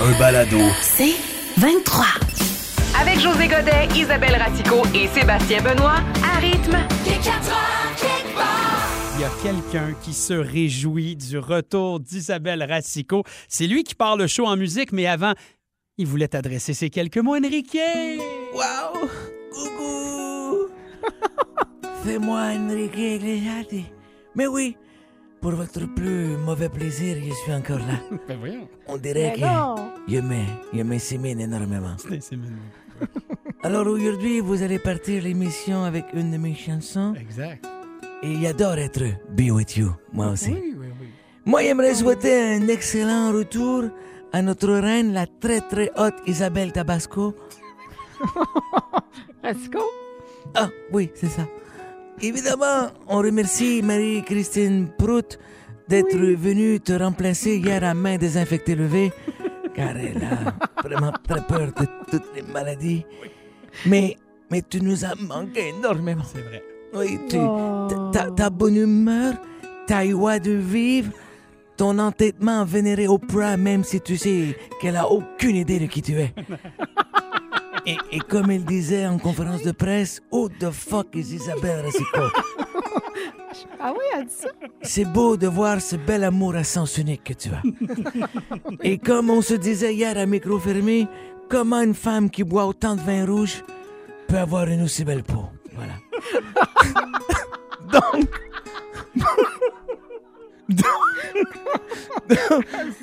Un 0.00 0.18
balado. 0.18 0.58
C'est 0.82 1.14
23. 1.58 2.04
Avec 3.00 3.20
José 3.20 3.46
Godet, 3.48 3.88
Isabelle 3.96 4.36
Ratico 4.36 4.82
et 4.94 5.06
Sébastien 5.08 5.62
Benoît, 5.62 6.00
à 6.22 6.38
rythme. 6.38 6.76
Il 9.14 9.20
y 9.20 9.24
a 9.24 9.30
quelqu'un 9.42 9.94
qui 10.02 10.12
se 10.12 10.34
réjouit 10.34 11.16
du 11.16 11.38
retour 11.38 12.00
d'Isabelle 12.00 12.64
Racicot. 12.68 13.22
C'est 13.48 13.66
lui 13.66 13.84
qui 13.84 13.94
part 13.94 14.16
le 14.16 14.26
show 14.26 14.46
en 14.46 14.56
musique, 14.56 14.92
mais 14.92 15.06
avant, 15.06 15.32
il 15.96 16.06
voulait 16.06 16.28
t'adresser 16.28 16.74
ces 16.74 16.90
quelques 16.90 17.18
mots, 17.18 17.36
Enrique. 17.36 17.78
Wow! 18.52 19.08
Coucou! 19.52 20.68
C'est 22.04 22.18
moi, 22.18 22.50
Enrique 22.56 22.96
Iglesias. 22.96 23.84
Mais 24.34 24.46
oui, 24.48 24.76
pour 25.44 25.56
votre 25.56 25.84
plus 25.94 26.38
mauvais 26.38 26.70
plaisir, 26.70 27.18
je 27.22 27.34
suis 27.34 27.52
encore 27.52 27.80
là. 27.80 28.00
Ben 28.28 28.38
voyons. 28.38 28.66
On 28.88 28.96
dirait 28.96 29.34
que 29.34 29.40
je 30.08 30.20
me, 30.20 30.42
je 30.72 30.82
me 30.82 31.38
énormément. 31.38 31.96
Alors 33.62 33.86
aujourd'hui, 33.86 34.40
vous 34.40 34.62
allez 34.62 34.78
partir 34.78 35.22
l'émission 35.22 35.84
avec 35.84 36.06
une 36.14 36.30
de 36.30 36.38
mes 36.38 36.54
chansons. 36.54 37.12
Exact. 37.20 37.62
Et 38.22 38.40
j'adore 38.40 38.78
être 38.78 39.04
Be 39.36 39.50
With 39.50 39.76
You, 39.76 39.90
moi 40.14 40.28
aussi. 40.28 40.52
Oui, 40.52 40.76
oui, 40.78 40.86
oui. 40.98 41.08
Moi, 41.44 41.60
j'aimerais 41.60 41.94
souhaiter 41.94 42.56
un 42.56 42.66
excellent 42.68 43.30
retour 43.30 43.90
à 44.32 44.40
notre 44.40 44.72
reine, 44.72 45.12
la 45.12 45.26
très 45.26 45.60
très 45.60 45.90
haute 45.98 46.16
Isabelle 46.26 46.72
Tabasco. 46.72 47.34
Ratico? 49.42 49.80
Ah, 50.54 50.70
oui, 50.90 51.10
c'est 51.14 51.28
ça. 51.28 51.42
Évidemment, 52.22 52.88
on 53.08 53.18
remercie 53.18 53.82
Marie-Christine 53.82 54.88
Prout 54.98 55.38
d'être 55.88 56.16
venue 56.16 56.80
te 56.80 56.92
remplacer 56.92 57.56
hier 57.56 57.84
à 57.84 57.92
main 57.94 58.16
désinfectée 58.16 58.74
levée, 58.74 59.12
car 59.74 59.96
elle 59.96 60.22
a 60.24 60.54
vraiment 60.82 61.12
très 61.26 61.40
peur 61.46 61.66
de 61.78 61.86
toutes 62.10 62.34
les 62.34 62.42
maladies. 62.42 63.04
Mais, 63.86 64.16
mais 64.50 64.62
tu 64.62 64.80
nous 64.80 65.04
as 65.04 65.14
manqué 65.16 65.72
énormément. 65.78 66.22
C'est 66.24 66.40
vrai. 66.40 66.62
Oui, 66.94 67.18
tu, 67.28 67.36
ta- 67.36 68.10
ta, 68.26 68.30
ta 68.30 68.50
bonne 68.50 68.76
humeur, 68.76 69.34
ta 69.86 70.06
joie 70.08 70.38
de 70.38 70.52
vivre, 70.52 71.10
ton 71.76 71.98
entêtement 71.98 72.60
à 72.60 72.64
vénérer 72.64 73.08
Oprah, 73.08 73.56
même 73.56 73.82
si 73.82 74.00
tu 74.00 74.16
sais 74.16 74.56
qu'elle 74.80 74.96
a 74.96 75.10
aucune 75.10 75.56
idée 75.56 75.80
de 75.80 75.86
qui 75.86 76.00
tu 76.00 76.12
es. 76.20 76.32
Et, 77.86 77.96
et 78.12 78.18
comme 78.20 78.50
elle 78.50 78.64
disait 78.64 79.06
en 79.06 79.18
conférence 79.18 79.62
de 79.62 79.72
presse, 79.72 80.22
Who 80.32 80.48
the 80.48 80.70
fuck 80.70 81.08
is 81.14 81.34
Isabelle 81.34 81.84
Racicot? 81.84 82.30
Ah 83.78 83.92
oui, 83.92 84.04
elle 84.16 84.24
dit 84.26 84.32
ça? 84.34 84.48
C'est 84.82 85.04
beau 85.04 85.36
de 85.36 85.46
voir 85.46 85.80
ce 85.80 85.96
bel 85.96 86.24
amour 86.24 86.56
à 86.56 86.64
sens 86.64 86.96
unique 86.98 87.24
que 87.24 87.34
tu 87.34 87.50
as. 87.50 87.62
Et 88.82 88.98
comme 88.98 89.30
on 89.30 89.42
se 89.42 89.54
disait 89.54 89.94
hier 89.94 90.16
à 90.16 90.26
micro 90.26 90.58
fermé, 90.58 91.06
comment 91.48 91.82
une 91.82 91.94
femme 91.94 92.30
qui 92.30 92.42
boit 92.42 92.66
autant 92.66 92.96
de 92.96 93.00
vin 93.02 93.26
rouge 93.26 93.62
peut 94.28 94.38
avoir 94.38 94.66
une 94.68 94.82
aussi 94.82 95.04
belle 95.04 95.22
peau? 95.22 95.44
Voilà. 95.74 95.94
Donc. 97.92 98.28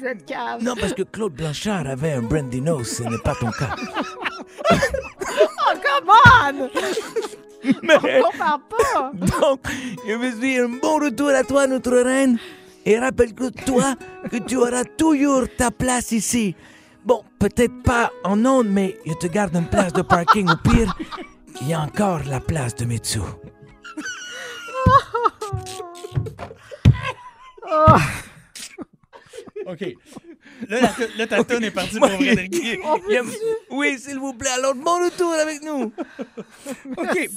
Cette 0.02 0.26
cave. 0.26 0.64
Non, 0.64 0.74
parce 0.76 0.94
que 0.94 1.04
Claude 1.04 1.34
Blanchard 1.34 1.88
avait 1.88 2.14
un 2.14 2.24
brandy 2.24 2.60
nose, 2.62 2.88
ce 2.88 3.04
n'est 3.04 3.20
pas 3.20 3.36
ton 3.36 3.52
cas. 3.52 3.76
Oh, 5.64 5.76
come 5.82 6.10
on! 6.10 6.70
On 7.64 8.24
compare 8.24 8.60
pas! 8.70 9.12
Donc, 9.14 9.62
je 10.06 10.16
me 10.16 10.32
suis 10.32 10.58
un 10.60 10.70
bon 10.70 11.00
retour 11.00 11.30
à 11.30 11.44
toi, 11.44 11.68
notre 11.68 11.96
reine. 11.96 12.38
Et 12.86 13.00
rappelle-toi 13.00 13.96
que 14.30 14.38
tu 14.38 14.58
auras 14.58 14.84
toujours 14.84 15.46
ta 15.56 15.72
place 15.72 16.12
ici. 16.12 16.56
Bon, 17.06 17.24
peut-être 17.40 17.82
pas 17.84 18.12
en 18.24 18.44
ondes, 18.46 18.70
mais 18.70 18.98
je 19.06 19.14
te 19.14 19.28
garde 19.28 19.56
une 19.56 19.68
place 19.68 19.94
de 19.94 20.02
parking 20.02 20.50
au 20.50 20.58
pire. 20.58 20.96
Il 21.62 21.70
y 21.70 21.74
a 21.74 21.82
encore 21.82 22.22
la 22.28 22.40
place 22.40 22.76
de 22.76 22.86
Mitsu. 22.86 23.20
OK. 29.66 29.96
Là, 30.70 30.82
la, 30.82 30.92
là, 31.18 31.28
ta 31.28 31.44
tonne 31.44 31.64
est 31.64 31.72
partie 31.72 31.98
pour 31.98 32.10
Enrique. 32.10 32.50
Il 33.10 33.14
y 33.14 33.18
a- 33.18 33.24
Oui, 33.70 33.98
s'il 34.00 34.18
vous 34.20 34.34
plaît, 34.34 34.50
alors 34.58 34.76
bon 34.76 35.04
retour 35.06 35.34
avec 35.34 35.62
nous. 35.64 35.92
OK. 36.98 37.30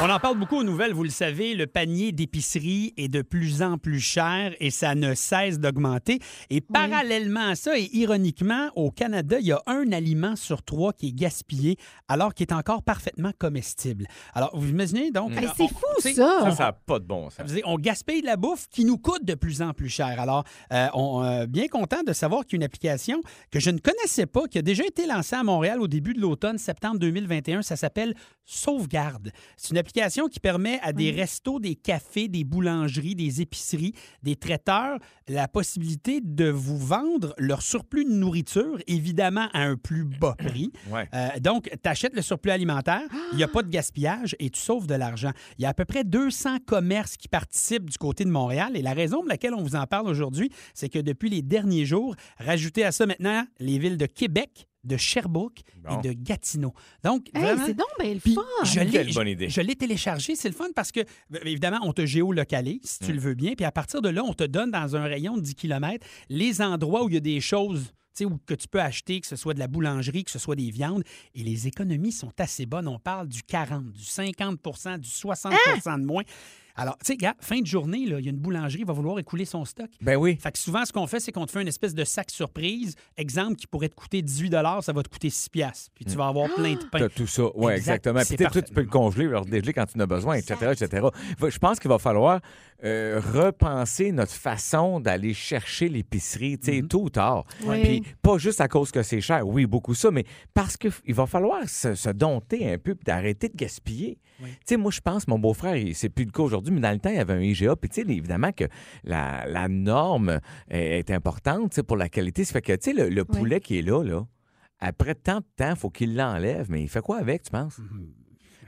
On 0.00 0.10
en 0.10 0.18
parle 0.18 0.38
beaucoup 0.38 0.56
aux 0.56 0.64
nouvelles, 0.64 0.92
vous 0.92 1.04
le 1.04 1.10
savez, 1.10 1.54
le 1.54 1.66
panier 1.66 2.12
d'épicerie 2.12 2.92
est 2.96 3.08
de 3.08 3.22
plus 3.22 3.62
en 3.62 3.78
plus 3.78 4.00
cher 4.00 4.54
et 4.60 4.70
ça 4.70 4.94
ne 4.94 5.14
cesse 5.14 5.58
d'augmenter. 5.58 6.18
Et 6.50 6.60
parallèlement 6.60 7.48
à 7.50 7.54
ça, 7.54 7.78
et 7.78 7.88
ironiquement, 7.92 8.70
au 8.74 8.90
Canada, 8.90 9.36
il 9.38 9.46
y 9.46 9.52
a 9.52 9.62
un 9.66 9.92
aliment 9.92 10.36
sur 10.36 10.62
trois 10.62 10.92
qui 10.92 11.08
est 11.08 11.12
gaspillé 11.12 11.76
alors 12.08 12.34
qu'il 12.34 12.46
est 12.48 12.52
encore 12.54 12.82
parfaitement 12.82 13.32
comestible. 13.38 14.06
Alors, 14.34 14.50
vous 14.58 14.68
imaginez 14.68 15.10
donc... 15.10 15.32
Hey, 15.36 15.48
c'est 15.56 15.68
fou, 15.68 16.00
ça! 16.00 16.12
Ça, 16.14 16.50
ça 16.50 16.64
n'a 16.64 16.72
pas 16.72 16.98
de 16.98 17.04
bon 17.04 17.30
sens. 17.30 17.50
on 17.64 17.76
gaspille 17.78 18.20
de 18.22 18.26
la 18.26 18.36
bouffe 18.36 18.68
qui 18.70 18.84
nous 18.84 18.98
coûte 18.98 19.21
de 19.22 19.34
plus 19.34 19.62
en 19.62 19.72
plus 19.72 19.88
cher. 19.88 20.18
Alors, 20.18 20.44
euh, 20.72 20.88
on 20.94 21.22
euh, 21.22 21.46
bien 21.46 21.68
content 21.68 22.02
de 22.02 22.12
savoir 22.12 22.46
qu'il 22.46 22.62
application 22.62 23.22
que 23.50 23.60
je 23.60 23.70
ne 23.70 23.78
connaissais 23.78 24.26
pas, 24.26 24.46
qui 24.46 24.58
a 24.58 24.62
déjà 24.62 24.84
été 24.84 25.06
lancée 25.06 25.36
à 25.36 25.42
Montréal 25.42 25.80
au 25.80 25.88
début 25.88 26.14
de 26.14 26.20
l'automne, 26.20 26.58
septembre 26.58 26.98
2021. 26.98 27.62
Ça 27.62 27.76
s'appelle 27.76 28.14
Sauvegarde. 28.44 29.30
C'est 29.56 29.70
une 29.70 29.78
application 29.78 30.28
qui 30.28 30.40
permet 30.40 30.80
à 30.82 30.92
des 30.92 31.10
restos, 31.10 31.60
des 31.60 31.74
cafés, 31.74 32.28
des 32.28 32.44
boulangeries, 32.44 33.14
des 33.14 33.40
épiceries, 33.40 33.94
des 34.22 34.36
traiteurs 34.36 34.98
la 35.28 35.48
possibilité 35.48 36.20
de 36.22 36.48
vous 36.50 36.78
vendre 36.78 37.34
leur 37.38 37.62
surplus 37.62 38.04
de 38.04 38.10
nourriture, 38.10 38.78
évidemment 38.86 39.48
à 39.52 39.62
un 39.62 39.76
plus 39.76 40.04
bas 40.04 40.34
prix. 40.38 40.70
Ouais. 40.92 41.08
Euh, 41.14 41.28
donc, 41.40 41.70
tu 41.70 41.88
achètes 41.88 42.14
le 42.14 42.20
surplus 42.22 42.50
alimentaire, 42.50 43.02
il 43.30 43.36
n'y 43.36 43.44
a 43.44 43.48
pas 43.48 43.62
de 43.62 43.68
gaspillage 43.68 44.36
et 44.40 44.50
tu 44.50 44.60
sauves 44.60 44.86
de 44.86 44.94
l'argent. 44.94 45.30
Il 45.56 45.62
y 45.62 45.64
a 45.64 45.70
à 45.70 45.74
peu 45.74 45.84
près 45.84 46.04
200 46.04 46.58
commerces 46.66 47.16
qui 47.16 47.28
participent 47.28 47.88
du 47.88 47.96
côté 47.96 48.24
de 48.24 48.30
Montréal 48.30 48.72
et 48.74 48.82
la 48.82 48.92
raison 48.92 49.18
pour 49.18 49.28
laquelle 49.28 49.54
on 49.54 49.62
vous 49.62 49.76
en 49.76 49.86
parle 49.86 50.08
aujourd'hui, 50.08 50.50
c'est 50.74 50.88
que 50.88 50.98
depuis 50.98 51.30
les 51.30 51.40
derniers 51.40 51.86
jours, 51.86 52.14
rajoutez 52.36 52.84
à 52.84 52.92
ça 52.92 53.06
maintenant 53.06 53.46
les 53.58 53.78
villes 53.78 53.96
de 53.96 54.06
Québec, 54.06 54.68
de 54.84 54.96
Sherbrooke 54.96 55.60
Bon. 55.76 56.00
et 56.00 56.08
de 56.08 56.12
Gatineau. 56.12 56.72
Donc, 57.04 57.28
Hey, 57.34 57.42
vraiment, 57.42 57.66
c'est 57.66 57.74
donc 57.74 57.86
bien 58.00 58.14
le 58.14 58.20
puis 58.20 58.34
fun! 58.34 58.42
je 58.64 58.80
l'ai, 58.80 58.90
Quelle 58.90 59.14
bonne 59.14 59.28
idée. 59.28 59.48
je 59.48 59.60
l'ai 59.60 59.76
téléchargé, 59.76 60.34
c'est 60.36 60.48
le 60.48 60.54
fun 60.54 60.68
parce 60.74 60.90
que, 60.92 61.00
ben, 61.30 61.40
évidemment, 61.44 61.78
on 61.82 61.92
te 61.92 62.04
géolocalise, 62.04 62.80
si 62.82 62.98
tu 63.00 63.12
le 63.12 63.20
veux 63.20 63.34
bien, 63.34 63.54
puis 63.54 63.64
à 63.64 63.72
partir 63.72 64.02
de 64.02 64.08
là, 64.08 64.22
on 64.24 64.34
te 64.34 64.44
donne 64.44 64.70
dans 64.70 64.96
un 64.96 65.02
rayon 65.04 65.36
de 65.36 65.42
10 65.42 65.54
km 65.54 66.04
les 66.28 66.60
endroits 66.60 67.04
où 67.04 67.08
il 67.08 67.14
y 67.14 67.18
a 67.18 67.20
des 67.20 67.40
choses 67.40 67.92
tu 68.14 68.18
sais, 68.18 68.24
où- 68.26 68.38
que 68.44 68.52
tu 68.52 68.68
peux 68.68 68.80
acheter, 68.80 69.22
que 69.22 69.26
ce 69.26 69.36
soit 69.36 69.54
de 69.54 69.58
la 69.58 69.68
boulangerie, 69.68 70.22
que 70.24 70.30
ce 70.30 70.38
soit 70.38 70.54
des 70.54 70.70
viandes, 70.70 71.02
et 71.34 71.42
les 71.42 71.66
économies 71.66 72.12
sont 72.12 72.32
assez 72.38 72.66
bonnes. 72.66 72.86
On 72.86 72.98
parle 72.98 73.26
du 73.26 73.42
40, 73.42 73.90
du 73.90 74.02
50% 74.04 74.98
du 74.98 75.08
60% 75.08 75.98
de 75.98 76.04
moins. 76.04 76.22
Alors, 76.76 76.96
tu 76.98 77.06
sais, 77.06 77.16
gars, 77.16 77.34
fin 77.40 77.60
de 77.60 77.66
journée, 77.66 78.06
là, 78.06 78.18
il 78.18 78.24
y 78.24 78.28
a 78.28 78.30
une 78.30 78.38
boulangerie 78.38 78.78
qui 78.80 78.84
va 78.84 78.92
vouloir 78.92 79.18
écouler 79.18 79.44
son 79.44 79.64
stock. 79.64 79.88
Ben 80.00 80.16
oui. 80.16 80.38
Fait 80.40 80.52
que 80.52 80.58
souvent, 80.58 80.84
ce 80.84 80.92
qu'on 80.92 81.06
fait, 81.06 81.20
c'est 81.20 81.32
qu'on 81.32 81.46
te 81.46 81.52
fait 81.52 81.62
une 81.62 81.68
espèce 81.68 81.94
de 81.94 82.04
sac 82.04 82.30
surprise. 82.30 82.94
Exemple, 83.16 83.56
qui 83.56 83.66
pourrait 83.66 83.88
te 83.88 83.94
coûter 83.94 84.22
18 84.22 84.52
ça 84.82 84.92
va 84.92 85.02
te 85.02 85.08
coûter 85.08 85.30
6 85.30 85.48
piastres. 85.48 85.90
Puis 85.94 86.04
tu 86.04 86.16
vas 86.16 86.28
avoir 86.28 86.48
plein 86.54 86.74
de 86.74 86.84
pain. 86.90 86.98
T'as 86.98 87.08
tout 87.08 87.26
ça, 87.26 87.44
oui, 87.54 87.72
Exact. 87.72 88.06
exactement. 88.06 88.20
Puis 88.50 88.62
tu 88.66 88.74
peux 88.74 88.80
le 88.82 88.86
congeler, 88.88 89.24
le 89.26 89.38
redégeler 89.38 89.72
quand 89.72 89.86
tu 89.86 89.96
en 89.98 90.00
as 90.00 90.06
besoin, 90.06 90.36
etc., 90.36 90.72
etc. 90.72 91.06
Je 91.40 91.58
pense 91.58 91.78
qu'il 91.78 91.88
va 91.90 91.98
falloir 91.98 92.40
euh, 92.84 93.20
repenser 93.32 94.10
notre 94.12 94.32
façon 94.32 94.98
d'aller 95.00 95.34
chercher 95.34 95.88
l'épicerie, 95.88 96.58
tu 96.58 96.66
sais, 96.72 96.82
Mhm. 96.82 96.88
tôt 96.88 97.02
ou 97.02 97.10
tard. 97.10 97.44
Oui. 97.64 97.80
Puis 97.82 98.02
pas 98.22 98.38
juste 98.38 98.60
à 98.60 98.68
cause 98.68 98.90
que 98.90 99.02
c'est 99.02 99.20
cher, 99.20 99.46
oui, 99.46 99.66
beaucoup 99.66 99.94
ça, 99.94 100.10
mais 100.10 100.24
parce 100.54 100.76
qu'il 100.76 100.90
va 101.14 101.26
falloir 101.26 101.68
se, 101.68 101.94
se 101.94 102.10
dompter 102.10 102.72
un 102.72 102.78
peu 102.78 102.94
puis 102.94 103.04
d'arrêter 103.04 103.48
de 103.48 103.56
gaspiller. 103.56 104.18
Oui. 104.42 104.48
Tu 104.50 104.56
sais, 104.66 104.76
moi, 104.76 104.90
je 104.90 105.00
pense, 105.00 105.28
mon 105.28 105.38
beau-frère, 105.38 105.76
il- 105.76 105.94
c'est 105.94 106.08
plus 106.08 106.24
le 106.24 106.32
cas 106.32 106.42
aujourd'hui, 106.42 106.74
mais 106.74 106.80
dans 106.80 106.90
le 106.90 106.98
temps, 106.98 107.10
il 107.10 107.16
y 107.16 107.20
avait 107.20 107.34
un 107.34 107.40
IGA. 107.40 107.76
Puis, 107.76 107.88
tu 107.90 108.02
sais, 108.02 108.10
évidemment 108.10 108.50
que 108.52 108.64
la, 109.04 109.46
la 109.46 109.68
norme 109.68 110.40
est, 110.68 110.98
est 110.98 111.10
importante, 111.12 111.70
tu 111.70 111.76
sais, 111.76 111.82
pour 111.82 111.96
la 111.96 112.08
qualité. 112.08 112.44
Ça 112.44 112.52
fait 112.54 112.62
que, 112.62 112.72
tu 112.72 112.90
sais, 112.90 112.92
le, 112.92 113.08
le 113.08 113.24
poulet 113.24 113.60
qui 113.60 113.78
est 113.78 113.82
là, 113.82 114.02
là, 114.02 114.26
après 114.80 115.14
tant 115.14 115.38
de 115.38 115.44
temps, 115.56 115.70
il 115.70 115.76
faut 115.76 115.90
qu'il 115.90 116.16
l'enlève. 116.16 116.66
Mais 116.68 116.82
il 116.82 116.88
fait 116.88 117.00
quoi 117.02 117.18
avec, 117.18 117.42
tu 117.44 117.50
penses? 117.52 117.78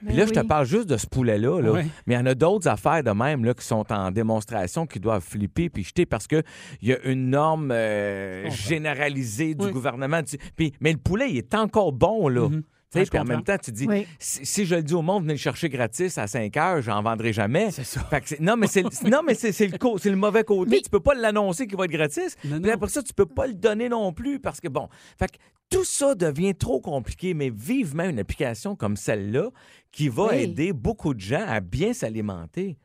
Puis 0.06 0.17
là, 0.17 0.26
je 0.26 0.32
te 0.32 0.41
parle 0.41 0.67
juste 0.67 0.88
de 0.88 0.96
ce 0.96 1.06
poulet-là, 1.06 1.61
là. 1.61 1.73
Mais 2.06 2.14
il 2.14 2.17
y 2.17 2.19
en 2.19 2.26
a 2.26 2.35
d'autres 2.35 2.69
affaires 2.69 3.02
de 3.02 3.11
même 3.11 3.44
là, 3.44 3.55
qui 3.55 3.64
sont 3.64 3.91
en 3.93 4.11
démonstration, 4.11 4.87
qui 4.87 5.00
doivent 5.00 5.23
flipper 5.25 5.69
puis 5.70 5.85
jeter 5.85 6.06
parce 6.06 6.26
qu'il 6.26 6.43
y 6.82 6.93
a 6.93 6.99
une 7.05 7.31
norme 7.31 7.70
euh, 7.70 8.50
généralisée 8.50 9.55
du 9.55 9.67
Oui. 9.67 9.73
gouvernement. 9.73 10.20
Puis, 10.56 10.73
mais 10.81 10.93
le 10.93 10.99
poulet, 10.99 11.31
il 11.31 11.38
est 11.38 11.55
encore 11.55 11.93
bon, 11.93 12.29
là. 12.29 12.49
Mhm. 12.49 12.62
Je 12.62 12.74
puis 13.02 13.19
en 13.19 13.25
même 13.25 13.43
temps, 13.43 13.56
tu 13.62 13.73
dis, 13.73 13.87
Oui. 13.87 14.06
si, 14.19 14.44
si 14.46 14.64
je 14.67 14.76
le 14.76 14.82
dis 14.82 14.94
au 14.94 15.02
monde, 15.02 15.23
venez 15.25 15.35
le 15.35 15.38
chercher 15.38 15.69
gratis 15.69 16.17
à 16.19 16.26
5 16.26 16.56
heures, 16.56 16.81
j'en 16.82 17.02
vendrai 17.02 17.32
jamais. 17.32 17.70
C'est 17.70 17.85
ça. 17.85 18.00
Fait 18.05 18.20
que 18.20 18.29
c'est- 18.29 18.41
non, 18.41 18.56
mais 18.56 18.67
c'est 18.67 18.82
le, 18.82 19.79
co- 19.79 19.99
le 20.05 20.17
mauvais 20.17 20.44
côté. 20.44 20.70
Mais- 20.70 20.81
Tu 20.82 20.91
peux 20.91 21.00
pas 21.00 21.14
l'annoncer 21.14 21.67
qu'il 21.67 21.76
va 21.76 21.85
être 21.85 21.91
gratis. 21.91 22.37
Non, 22.44 22.61
Puis 22.61 22.70
après 22.70 22.88
ça, 22.88 23.02
tu 23.02 23.12
peux 23.14 23.26
pas 23.26 23.46
le 23.46 23.55
donner 23.55 23.88
non 23.88 24.12
plus 24.12 24.38
parce 24.41 24.61
que 24.61 24.69
bon. 24.69 24.88
Fait 25.19 25.29
que 25.31 25.38
tout 25.70 25.85
ça 25.85 26.14
devient 26.14 26.55
trop 26.55 26.81
compliqué, 26.81 27.35
mais 27.35 27.50
vivement 27.50 28.05
une 28.05 28.19
application 28.19 28.76
comme 28.76 28.97
celle-là 28.97 29.49
qui 29.90 30.08
va 30.08 30.29
Oui. 30.29 30.43
aider 30.43 30.73
beaucoup 30.73 31.14
de 31.14 31.20
gens 31.20 31.44
à 31.47 31.61
bien 31.61 31.93
s'alimenter. 31.93 32.76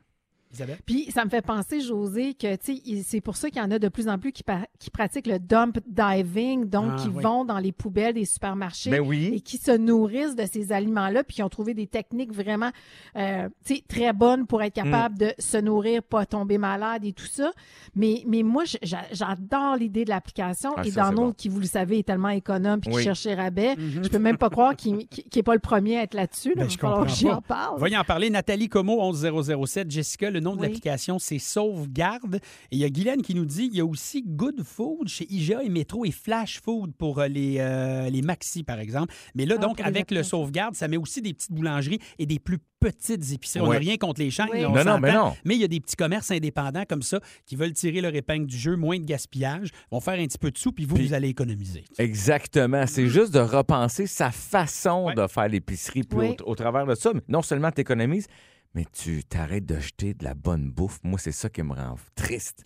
Isabelle? 0.52 0.80
Puis 0.86 1.12
ça 1.12 1.26
me 1.26 1.30
fait 1.30 1.42
penser, 1.44 1.80
José, 1.80 2.34
que 2.34 2.56
tu 2.56 2.76
sais, 2.76 2.82
il- 2.86 3.04
c'est 3.04 3.22
pour 3.22 3.36
ça 3.38 3.50
qu'il 3.50 3.62
y 3.62 3.66
en 3.66 3.70
a 3.72 3.78
de 3.80 3.88
plus 3.88 4.08
en 4.08 4.18
plus 4.18 4.32
qui, 4.32 4.44
pratiquent 4.44 5.28
le 5.28 5.38
dump 5.40 5.78
diving, 5.88 6.66
donc 6.68 6.92
Ah, 6.94 6.96
qui 7.02 7.10
oui. 7.10 7.22
vont 7.24 7.46
dans 7.46 7.60
les 7.60 7.72
poubelles 7.72 8.16
des 8.16 8.26
supermarchés 8.26 8.90
Ben 8.90 9.02
oui. 9.02 9.32
et 9.36 9.42
qui 9.42 9.58
se 9.58 9.72
nourrissent 9.78 10.36
de 10.36 10.46
ces 10.52 10.72
aliments-là, 10.72 11.24
puis 11.24 11.36
qui 11.36 11.44
ont 11.44 11.50
trouvé 11.50 11.74
des 11.74 11.88
techniques 11.88 12.34
vraiment 12.34 12.72
euh, 13.16 13.48
tu 13.66 13.76
sais, 13.76 13.84
très 13.88 14.14
bonnes 14.14 14.46
pour 14.48 14.62
être 14.64 14.74
capable 14.74 15.16
Mm. 15.16 15.18
de 15.20 15.34
se 15.40 15.58
nourrir, 15.58 16.02
pas 16.04 16.26
tomber 16.26 16.58
malade 16.58 17.06
et 17.06 17.14
tout 17.14 17.26
ça. 17.26 17.52
Mais, 17.96 18.24
mais 18.28 18.44
moi, 18.44 18.64
j'adore 18.84 19.76
l'idée 19.78 20.04
de 20.06 20.10
l'application. 20.10 20.72
Ah, 20.78 20.82
et 20.86 20.92
notre, 20.92 21.14
bon. 21.14 21.32
qui, 21.34 21.50
vous 21.50 21.60
le 21.60 21.66
savez, 21.66 22.00
est 22.00 22.04
tellement 22.08 22.30
économe 22.30 22.80
puis 22.82 22.92
Oui. 22.92 22.98
qui 22.98 23.04
cherche 23.04 23.26
les 23.26 23.36
rabais, 23.36 23.76
je 23.78 24.08
peux 24.10 24.20
même 24.20 24.38
pas 24.38 24.50
croire 24.50 24.76
qu'il 24.76 24.96
n'est 25.36 25.44
pas 25.44 25.54
le 25.54 25.60
premier 25.60 25.98
à 26.00 26.04
être 26.04 26.14
là-dessus. 26.14 26.50
Là. 26.56 26.64
Ben, 26.64 26.70
je 26.70 26.78
comprends 26.78 27.04
que 27.04 27.10
j'y 27.12 27.26
pas. 27.26 27.36
en 27.36 27.42
parle. 27.42 27.78
Voyons 27.80 28.00
en 28.00 28.04
parler. 28.04 28.30
Nathalie 28.30 28.70
Como, 28.70 29.00
11007. 29.02 29.90
Jessica, 29.92 30.30
le 30.32 30.39
nom 30.40 30.56
de 30.56 30.62
Oui. 30.62 30.68
l'application, 30.68 31.20
c'est 31.20 31.40
Sauvegarde. 31.40 32.36
Et 32.72 32.76
il 32.76 32.80
y 32.80 32.84
a 32.86 32.90
Guylaine 32.90 33.22
qui 33.22 33.36
nous 33.36 33.46
dit 33.46 33.70
il 33.72 33.78
y 33.78 33.82
a 33.82 33.86
aussi 33.86 34.24
Good 34.26 34.64
Food 34.64 35.08
chez 35.08 35.26
IGA 35.32 35.64
et 35.64 35.70
Métro 35.70 36.06
et 36.06 36.12
Flash 36.12 36.60
Food 36.62 36.94
pour 36.96 37.20
euh, 37.20 37.28
les, 37.28 37.58
euh, 37.60 38.10
les 38.10 38.22
maxi, 38.22 38.64
par 38.64 38.80
exemple. 38.80 39.14
Mais 39.36 39.46
là, 39.46 39.56
Ah, 39.58 39.62
donc, 39.62 39.82
avec 39.82 40.12
le. 40.12 40.24
Sauvegarde, 40.24 40.76
ça 40.76 40.88
met 40.88 40.98
aussi 40.98 41.22
des 41.22 41.34
petites 41.34 41.52
boulangeries 41.52 42.00
et 42.20 42.26
des 42.26 42.40
plus 42.40 42.58
petites 42.80 43.32
épiceries. 43.34 43.66
On 43.66 43.72
n'a 43.74 43.80
rien 43.80 43.98
contre 43.98 44.22
les 44.22 44.30
chaînes. 44.32 44.48
Oui. 44.54 44.62
là, 44.62 44.70
on 44.70 44.74
Non, 44.76 44.84
non, 44.86 45.00
mais 45.00 45.12
non. 45.14 45.34
Mais 45.44 45.56
il 45.56 45.62
y 45.62 45.64
a 45.64 45.68
des 45.68 45.80
petits 45.82 45.96
commerces 45.98 46.32
indépendants 46.32 46.84
comme 46.88 47.02
ça 47.02 47.20
qui 47.46 47.56
veulent 47.56 47.74
tirer 47.74 48.00
leur 48.00 48.16
épingle 48.16 48.46
du 48.46 48.58
jeu, 48.58 48.76
moins 48.78 48.98
de 49.00 49.04
gaspillage, 49.06 49.70
vont 49.92 50.00
faire 50.00 50.20
un 50.20 50.26
petit 50.26 50.38
peu 50.38 50.50
de 50.52 50.58
sous, 50.58 50.72
puis 50.72 50.86
vous, 50.86 50.96
Puis- 50.96 51.08
vous 51.08 51.14
allez 51.14 51.28
économiser. 51.30 51.84
Exactement. 51.98 52.86
C'est 52.88 53.08
juste 53.08 53.34
de 53.34 53.40
repenser 53.40 54.08
sa 54.08 54.32
façon 54.32 55.12
de 55.14 55.28
faire 55.28 55.48
l'épicerie. 55.50 56.04
Puis 56.04 56.18
Oui. 56.20 56.36
au, 56.46 56.52
au 56.52 56.56
travers 56.56 56.86
de 56.86 56.96
ça, 56.96 57.12
non 57.28 57.42
seulement 57.42 57.72
tu 57.72 57.82
économises, 57.82 58.28
mais 58.76 58.86
tu 58.92 59.24
t'arrêtes 59.24 59.66
de 59.66 59.80
jeter 59.80 60.14
de 60.14 60.24
la 60.24 60.34
bonne 60.34 60.70
bouffe. 60.72 61.00
Moi, 61.04 61.20
c'est 61.20 61.32
ça 61.32 61.50
qui 61.50 61.64
me 61.64 61.74
rend 61.74 61.96
triste. 62.16 62.64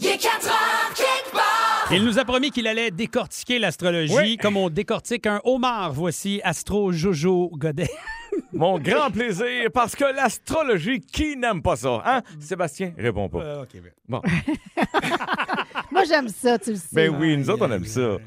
Il 1.91 2.03
nous 2.05 2.17
a 2.19 2.25
promis 2.25 2.49
qu'il 2.51 2.67
allait 2.67 2.91
décortiquer 2.91 3.59
l'astrologie 3.59 4.13
Oui. 4.15 4.37
comme 4.37 4.57
on 4.57 4.69
décortique 4.69 5.27
un 5.27 5.41
homard. 5.43 5.93
Voici 5.93 6.41
Astro 6.43 6.91
Jojo 6.91 7.49
Godet. 7.53 7.89
Mon 8.53 8.79
grand 8.79 9.11
plaisir, 9.11 9.69
parce 9.71 9.95
que 9.95 10.05
l'astrologie, 10.05 10.99
qui 11.01 11.35
n'aime 11.37 11.61
pas 11.61 11.75
ça? 11.75 12.01
Hein? 12.05 12.21
Sébastien, 12.39 12.91
réponds 12.97 13.29
pas. 13.29 13.41
Euh, 13.43 13.65
Bon. 14.07 14.21
Moi, 15.91 16.03
j'aime 16.07 16.29
ça, 16.29 16.57
tu 16.57 16.71
le 16.71 16.75
sais. 16.77 16.87
Ben 16.93 17.15
oui, 17.19 17.37
nous 17.37 17.49
autres, 17.51 17.67
on 17.67 17.71
aime 17.71 17.85
ça. 17.85 18.17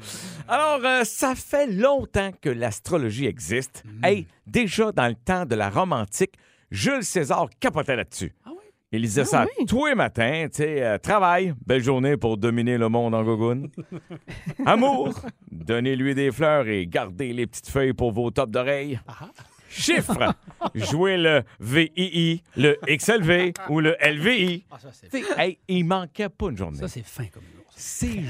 Alors, 0.47 0.79
euh, 0.85 1.03
ça 1.03 1.35
fait 1.35 1.67
longtemps 1.67 2.31
que 2.41 2.49
l'astrologie 2.49 3.25
existe. 3.25 3.83
Hey, 4.01 4.27
déjà 4.45 4.91
dans 4.93 5.07
le 5.07 5.15
temps 5.15 5.45
de 5.45 5.55
la 5.55 5.69
Rome 5.69 5.91
antique, 5.91 6.35
Jules 6.71 7.03
César 7.03 7.49
capotait 7.59 7.95
là-dessus. 7.95 8.33
Il 8.91 9.01
disait 9.01 9.25
ça 9.25 9.45
oui? 9.59 9.65
tous 9.65 9.85
les 9.85 9.95
matins, 9.95 10.47
tu 10.47 10.63
sais, 10.63 10.81
euh, 10.81 10.97
travail, 10.97 11.53
belle 11.65 11.83
journée 11.83 12.15
pour 12.15 12.37
dominer 12.37 12.77
le 12.77 12.87
monde 12.87 13.13
en 13.15 13.23
gogoune. 13.23 13.69
Amour, 14.65 15.13
donnez-lui 15.51 16.15
des 16.15 16.31
fleurs 16.31 16.69
et 16.69 16.87
gardez 16.87 17.33
les 17.33 17.47
petites 17.47 17.67
feuilles 17.69 17.91
pour 17.91 18.13
vos 18.13 18.31
tops 18.31 18.49
d'oreilles. 18.49 18.97
Chiffres, 19.69 20.33
jouez 20.75 21.17
le 21.17 21.43
VII, 21.59 22.41
le 22.55 22.77
XLV 22.87 23.51
ou 23.69 23.81
le 23.81 23.97
LVI. 24.01 24.63
Ah, 24.71 24.77
ça, 24.79 25.43
hey, 25.43 25.59
il 25.67 25.83
manquait 25.83 26.29
pas 26.29 26.47
une 26.49 26.57
journée. 26.57 26.77
ça, 26.77 26.87
c'est 26.87 27.05
fin 27.05 27.25
comme. 27.25 27.43
C'est 27.75 28.23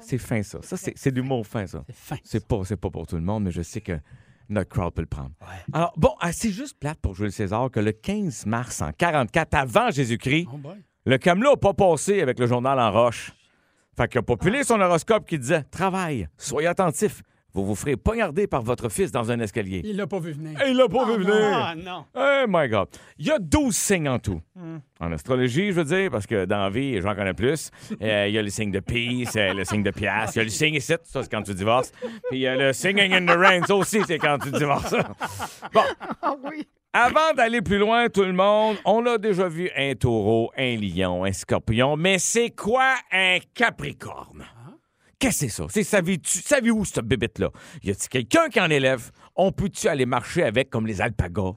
c'est 0.00 0.18
fin, 0.18 0.42
ça. 0.42 0.60
Ça, 0.62 0.76
c'est 0.76 0.92
c'est 0.96 1.12
du 1.12 1.22
mot 1.22 1.42
fin, 1.42 1.66
ça. 1.66 1.82
C'est 1.86 1.96
fin. 1.96 2.16
C'est 2.22 2.46
pas, 2.46 2.60
c'est 2.64 2.76
pas 2.76 2.90
pour 2.90 3.06
tout 3.06 3.16
le 3.16 3.22
monde, 3.22 3.44
mais 3.44 3.50
je 3.50 3.62
sais 3.62 3.80
que 3.80 3.98
notre 4.48 4.68
crowd 4.70 4.94
peut 4.94 5.02
le 5.02 5.06
prendre. 5.06 5.30
Ouais. 5.40 5.64
Alors, 5.72 5.92
bon, 5.96 6.14
ah, 6.20 6.32
c'est 6.32 6.50
juste 6.50 6.78
plate 6.78 6.98
pour 7.00 7.14
Jules 7.14 7.32
César 7.32 7.70
que 7.70 7.80
le 7.80 7.92
15 7.92 8.46
mars 8.46 8.82
en 8.82 8.92
44, 8.92 9.54
avant 9.54 9.90
Jésus-Christ, 9.90 10.48
Oh 10.52 10.58
le 11.06 11.18
camelot 11.18 11.50
n'a 11.50 11.56
pas 11.56 11.74
passé 11.74 12.22
avec 12.22 12.38
le 12.38 12.46
journal 12.46 12.78
en 12.78 12.90
roche. 12.90 13.32
Fait 13.96 14.08
qu'il 14.08 14.18
a 14.18 14.22
populé 14.22 14.64
son 14.64 14.80
horoscope 14.80 15.26
qui 15.26 15.38
disait 15.38 15.62
Travail, 15.64 16.28
soyez 16.36 16.66
attentifs, 16.68 17.22
vous 17.54 17.64
vous 17.64 17.74
ferez 17.74 17.96
poignarder 17.96 18.46
par 18.46 18.62
votre 18.62 18.88
fils 18.88 19.10
dans 19.12 19.30
un 19.30 19.38
escalier. 19.40 19.80
Il 19.84 19.96
l'a 19.96 20.06
pas 20.06 20.18
vu 20.18 20.32
venir. 20.32 20.60
Et 20.60 20.70
il 20.70 20.76
l'a 20.76 20.88
pas 20.88 21.04
vu 21.06 21.22
venir. 21.22 21.34
Ah 21.52 21.74
non. 21.76 22.04
Oh 22.14 22.44
my 22.48 22.68
God. 22.68 22.88
Il 23.18 23.26
y 23.26 23.30
a 23.30 23.38
12 23.38 23.74
signes 23.74 24.08
en 24.08 24.18
tout. 24.18 24.40
En 25.00 25.12
astrologie, 25.12 25.68
je 25.68 25.80
veux 25.80 25.84
dire, 25.84 26.10
parce 26.10 26.26
que 26.26 26.44
dans 26.44 26.58
la 26.58 26.70
vie, 26.70 27.00
j'en 27.00 27.14
connais 27.14 27.34
plus. 27.34 27.70
Euh, 28.02 28.26
Il 28.28 28.34
y 28.34 28.38
a 28.38 28.42
le 28.42 28.48
signe 28.50 28.70
de 28.70 28.80
peace, 28.80 29.36
euh, 29.36 29.52
le 29.54 29.64
signe 29.64 29.82
de 29.82 29.90
pièce. 29.90 30.34
Il 30.34 30.38
y 30.38 30.40
a 30.40 30.44
le 30.44 30.50
signe 30.50 30.74
ici, 30.74 30.94
ça, 31.04 31.22
c'est 31.22 31.30
quand 31.30 31.42
tu 31.42 31.54
divorces. 31.54 31.92
Puis 32.28 32.38
il 32.38 32.40
y 32.40 32.46
a 32.46 32.56
le 32.56 32.72
singing 32.72 33.12
in 33.12 33.26
the 33.26 33.36
rain, 33.38 33.62
ça 33.66 33.74
aussi, 33.76 34.00
c'est 34.06 34.18
quand 34.18 34.38
tu 34.38 34.50
divorces. 34.50 34.94
Bon, 35.72 35.82
Ah 36.22 36.34
oui. 36.44 36.66
avant 36.92 37.32
d'aller 37.36 37.60
plus 37.62 37.78
loin, 37.78 38.08
tout 38.08 38.22
le 38.24 38.32
monde, 38.32 38.76
on 38.84 39.04
a 39.06 39.18
déjà 39.18 39.48
vu 39.48 39.70
un 39.76 39.94
taureau, 39.94 40.50
un 40.56 40.76
lion, 40.76 41.24
un 41.24 41.32
scorpion, 41.32 41.96
mais 41.96 42.18
c'est 42.18 42.50
quoi 42.50 42.94
un 43.12 43.38
capricorne? 43.54 44.44
Qu'est-ce 45.24 45.40
que 45.46 45.50
c'est 45.50 45.56
ça? 45.56 45.66
C'est 45.70 45.82
savez 46.42 46.70
où 46.70 46.84
cette 46.84 47.04
bébête-là? 47.04 47.50
Y 47.82 47.90
a-t-il 47.90 48.08
quelqu'un 48.08 48.48
qui 48.48 48.60
en 48.60 48.68
élève? 48.70 49.10
On 49.36 49.52
peut-tu 49.52 49.88
aller 49.88 50.06
marcher 50.06 50.42
avec 50.42 50.70
comme 50.70 50.86
les 50.86 51.00
alpagas? 51.00 51.52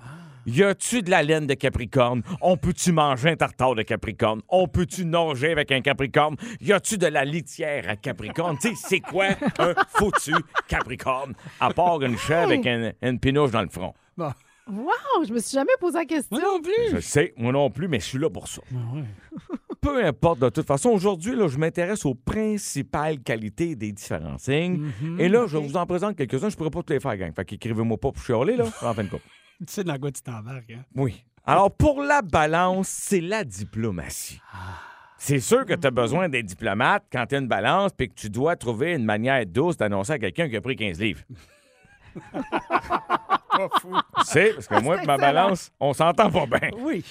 Y 0.46 0.64
a-tu 0.64 1.02
de 1.02 1.10
la 1.12 1.24
laine 1.24 1.46
de 1.46 1.54
capricorne? 1.56 2.22
On 2.40 2.56
peut-tu 2.56 2.94
manger 2.94 3.32
un 3.32 3.36
tartare 3.36 3.76
de 3.76 3.82
capricorne? 3.82 4.42
On 4.48 4.70
peut-tu 4.70 5.04
nager 5.04 5.52
avec 5.52 5.74
un 5.74 5.82
capricorne? 5.82 6.38
Y 6.62 6.72
a-tu 6.72 6.98
de 6.98 7.08
la 7.08 7.26
litière 7.26 7.90
à 7.90 7.98
capricorne? 7.98 8.58
tu 8.62 8.70
sais, 8.70 8.74
c'est 8.88 9.00
quoi 9.02 9.26
un 9.60 9.74
foutu 9.90 10.32
capricorne? 10.70 11.34
À 11.60 11.74
part 11.74 12.02
une 12.02 12.18
chèvre 12.18 12.44
avec 12.44 12.66
un- 12.66 12.94
une 13.02 13.20
pinouche 13.20 13.52
dans 13.52 13.62
le 13.64 13.68
front. 13.70 13.94
Wow, 14.70 15.26
je 15.28 15.34
me 15.34 15.40
suis 15.40 15.56
jamais 15.56 15.72
posé 15.80 15.98
la 15.98 16.06
question. 16.06 16.38
Moi 16.38 16.42
non 16.46 16.62
plus. 16.62 16.92
Je 16.96 17.00
sais, 17.02 17.34
moi 17.38 17.52
non 17.52 17.70
plus, 17.70 17.88
mais 17.90 18.00
je 18.00 18.06
suis 18.06 18.18
là 18.20 18.30
pour 18.30 18.48
ça. 18.48 18.62
Peu 19.82 20.04
importe, 20.04 20.40
de 20.40 20.50
toute 20.50 20.66
façon, 20.68 20.90
aujourd'hui, 20.90 21.36
là, 21.36 21.48
je 21.48 21.58
m'intéresse 21.58 22.06
aux 22.06 22.16
principales 22.16 23.20
qualités 23.20 23.76
des 23.76 23.92
différents 23.92 24.38
signes. 24.38 24.92
Et 25.20 25.30
là, 25.30 25.46
je 25.48 25.58
vous 25.58 25.78
en 25.78 25.86
présente 25.86 26.16
quelques-uns. 26.16 26.50
Je 26.50 26.56
pourrais 26.56 26.70
pas 26.70 26.84
tous 26.84 26.94
les 26.94 27.00
faire, 27.00 27.16
gang. 27.18 27.34
Fait 27.34 27.46
qu'écrivez-moi 27.46 27.98
pas 27.98 28.12
pour 28.12 28.22
chialer, 28.24 28.56
là. 28.58 28.66
En 28.82 28.94
fin 28.94 29.04
de 29.04 29.10
compte. 29.10 29.22
Tu 29.60 29.74
sais 29.74 29.84
dans 29.84 29.98
quoi 29.98 30.12
tu 30.12 30.22
t'embarques, 30.22 30.70
hein? 30.70 30.84
Oui. 30.96 31.24
Alors, 31.44 31.72
pour 31.72 32.04
la 32.04 32.22
balance, 32.22 32.90
c'est 32.90 33.22
la 33.22 33.44
diplomatie. 33.44 34.40
C'est 35.18 35.40
sûr 35.40 35.66
que 35.66 35.74
tu 35.74 35.88
as 35.88 35.92
besoin 35.92 36.30
d'être 36.30 36.46
diplomate 36.46 37.06
quand 37.12 37.26
tu 37.26 37.34
as 37.34 37.40
une 37.40 37.48
balance 37.48 37.92
puis 37.92 38.08
que 38.08 38.14
tu 38.14 38.30
dois 38.30 38.56
trouver 38.56 38.94
une 38.94 39.04
manière 39.04 39.44
douce 39.48 39.76
d'annoncer 39.76 40.14
à 40.14 40.20
quelqu'un 40.20 40.48
qui 40.48 40.56
a 40.58 40.62
pris 40.62 40.76
15 40.76 41.00
livres. 41.00 41.22
C'est 44.26 44.54
parce 44.54 44.68
que 44.68 44.80
moi 44.82 45.02
et 45.02 45.06
ma 45.08 45.18
balance, 45.18 45.72
on 45.80 45.94
s'entend 45.94 46.30
pas 46.30 46.46
bien. 46.46 46.70
Oui. 46.78 47.04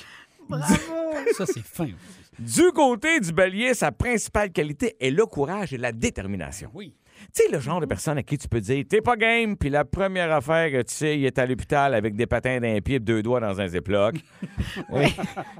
Bravo. 0.48 0.74
Ça, 1.36 1.46
c'est 1.46 1.64
fin. 1.64 1.88
Du 2.38 2.70
côté 2.72 3.18
du 3.20 3.32
bélier, 3.32 3.72
sa 3.74 3.92
principale 3.92 4.50
qualité 4.50 4.96
est 5.00 5.10
le 5.10 5.24
courage 5.26 5.72
et 5.72 5.78
la 5.78 5.92
détermination. 5.92 6.70
Oui. 6.74 6.96
Tu 7.34 7.42
sais, 7.42 7.50
le 7.50 7.60
genre 7.60 7.80
de 7.80 7.86
personne 7.86 8.18
à 8.18 8.22
qui 8.22 8.36
tu 8.36 8.46
peux 8.46 8.60
dire 8.60 8.84
T'es 8.88 9.00
pas 9.00 9.16
game, 9.16 9.56
puis 9.56 9.70
la 9.70 9.86
première 9.86 10.30
affaire 10.32 10.70
que 10.70 10.82
tu 10.82 10.94
sais, 10.94 11.18
il 11.18 11.24
est 11.24 11.38
à 11.38 11.46
l'hôpital 11.46 11.94
avec 11.94 12.14
des 12.14 12.26
patins 12.26 12.60
d'un 12.60 12.78
pied 12.80 12.96
et 12.96 13.00
deux 13.00 13.22
doigts 13.22 13.40
dans 13.40 13.58
un 13.60 13.66
ziploc. 13.66 14.16
Oui. 14.90 15.06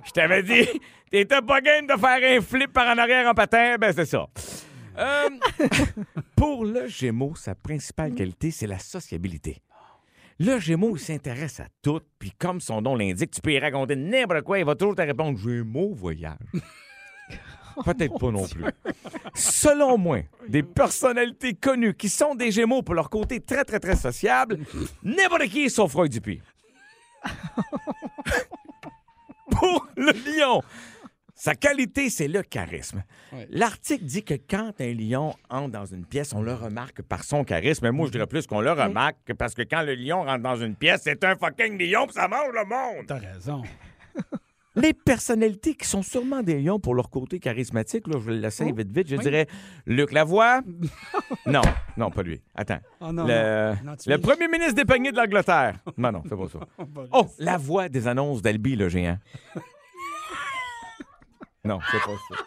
Je 0.04 0.11
t'avais 0.11 0.42
dit 0.42 0.68
T'étais 1.11 1.40
pas 1.40 1.61
game 1.62 1.87
de 1.87 1.95
faire 1.95 2.38
un 2.38 2.40
flip 2.42 2.73
par 2.73 2.95
en 2.95 2.99
arrière 2.99 3.26
en 3.26 3.35
patin, 3.35 3.76
ben 3.80 3.92
c'est 3.95 4.04
ça. 4.04 4.26
Euh, 4.99 5.28
pour 6.37 6.64
le 6.64 6.87
Gémeaux, 6.88 7.35
sa 7.37 7.54
principale 7.54 8.14
qualité, 8.14 8.50
c'est 8.50 8.66
la 8.66 8.78
sociabilité. 8.78 9.62
Le 10.38 10.59
Gémeaux, 10.59 10.97
il 10.97 11.00
s'intéresse 11.00 11.61
à 11.61 11.66
tout, 11.83 12.00
puis 12.19 12.31
comme 12.38 12.61
son 12.61 12.83
nom 12.83 12.95
l'indique, 12.95 13.31
tu 13.31 13.40
peux 13.40 13.52
y 13.52 13.59
raconter 13.59 13.97
n'importe 13.97 14.43
quoi, 14.43 14.59
il 14.59 14.66
va 14.66 14.75
toujours 14.75 14.95
te 14.95 15.02
répondre 15.02 15.38
Gémeaux 15.38 15.95
voyage. 15.95 16.37
Peut-être 17.85 18.19
pas 18.19 18.31
non 18.31 18.47
plus. 18.47 18.64
Selon 19.35 19.99
moi, 19.99 20.21
des 20.49 20.62
personnalités 20.62 21.55
connues 21.55 21.95
qui 21.95 22.09
sont 22.09 22.35
des 22.35 22.50
Gémeaux 22.50 22.83
pour 22.83 22.95
leur 22.95 23.11
côté 23.11 23.40
très, 23.40 23.64
très, 23.64 23.81
très 23.81 23.97
sociable, 23.97 24.59
n'importe 25.02 25.49
qui 25.49 25.71
sauf 25.71 25.93
Freud 25.93 26.11
Dupuis. 26.11 26.43
pour 29.50 29.88
le 29.97 30.12
lion, 30.12 30.62
Sa 31.38 31.55
qualité, 31.55 32.09
c'est 32.09 32.28
le 32.28 32.43
charisme. 32.43 33.05
Ouais. 33.31 33.47
L'article 33.50 34.05
dit 34.05 34.25
que 34.25 34.33
quand 34.49 34.73
un 34.81 34.93
lion 34.95 35.35
entre 35.50 35.71
dans 35.71 35.85
une 35.85 36.07
pièce, 36.07 36.33
on 36.33 36.40
le 36.40 36.55
remarque 36.55 37.02
par 37.02 37.25
son 37.25 37.45
charisme. 37.45 37.85
Mais 37.85 37.93
moi, 37.93 38.07
je 38.07 38.12
dirais 38.12 38.26
plus 38.26 38.47
qu'on 38.47 38.62
le 38.62 38.73
remarque 38.73 39.19
que 39.26 39.35
parce 39.35 39.55
que 39.55 39.61
quand 39.62 39.83
le 39.83 39.95
lion 39.95 40.25
rentre 40.25 40.43
dans 40.43 40.57
une 40.57 40.75
pièce, 40.75 41.02
c'est 41.05 41.23
un 41.25 41.37
fucking 41.37 41.78
lion, 41.78 42.07
puis 42.07 42.14
ça 42.14 42.26
mange 42.26 42.52
le 42.55 42.64
monde. 42.64 43.05
T'as 43.07 43.19
raison. 43.19 43.62
Les 44.78 44.93
personnalités 44.93 45.75
qui 45.75 45.88
sont 45.88 46.02
sûrement 46.02 46.43
des 46.43 46.61
lions 46.61 46.78
pour 46.78 46.95
leur 46.95 47.09
côté 47.09 47.38
charismatique, 47.38 48.07
là, 48.09 48.19
je 48.19 48.26
vais 48.26 48.35
le 48.35 48.40
laisser 48.40 48.71
vite, 48.73 48.90
vite. 48.90 49.09
Je 49.09 49.16
dirais 49.16 49.47
Luc 49.87 50.12
Lavoie. 50.12 50.61
non, 51.47 51.62
non, 51.97 52.11
pas 52.11 52.23
lui. 52.23 52.43
Attends. 52.55 52.81
Oh 53.00 53.11
non, 53.11 53.26
le 53.26 53.73
non. 53.85 53.90
Non, 53.93 53.97
tu 53.97 54.11
le 54.11 54.16
m'es- 54.16 54.23
premier 54.23 54.49
ministre 54.49 54.75
dépegné 54.75 55.12
de 55.12 55.16
l'Angleterre. 55.16 55.78
Non, 55.97 56.12
non, 56.12 56.23
c'est 56.28 56.37
pas 56.37 56.49
ça. 56.49 56.59
Oh, 57.12 57.26
la 57.38 57.57
voix 57.57 57.88
des 57.88 58.07
annonces 58.07 58.43
d'Albi, 58.43 58.76
le 58.76 58.90
géant. 58.90 59.19
Non, 61.67 61.81
c'est 61.91 61.99
pas 62.01 62.07
ça. 62.29 62.45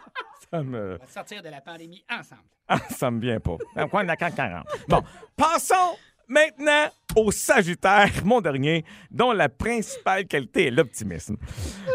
Ça 0.52 0.64
me, 0.64 0.96
On 1.00 1.06
va 1.06 1.12
sortir 1.12 1.44
de 1.44 1.50
la 1.50 1.62
pandémie 1.62 2.04
ensemble. 2.10 2.42
ah, 2.68 2.80
ça 2.98 3.12
me 3.12 3.20
vient 3.22 3.40
pas. 3.40 3.56
Un 3.76 3.88
coin 3.88 4.02
de 4.02 4.08
la 4.08 4.16
40. 4.16 4.66
Bon, 4.88 5.04
passons 5.38 5.96
maintenant 6.28 6.90
au 7.16 7.32
Sagittaire, 7.32 8.10
mon 8.26 8.42
dernier, 8.42 8.84
dont 9.12 9.32
la 9.32 9.48
principale 9.48 10.26
qualité 10.26 10.68
est 10.68 10.72
l'optimisme. 10.72 11.38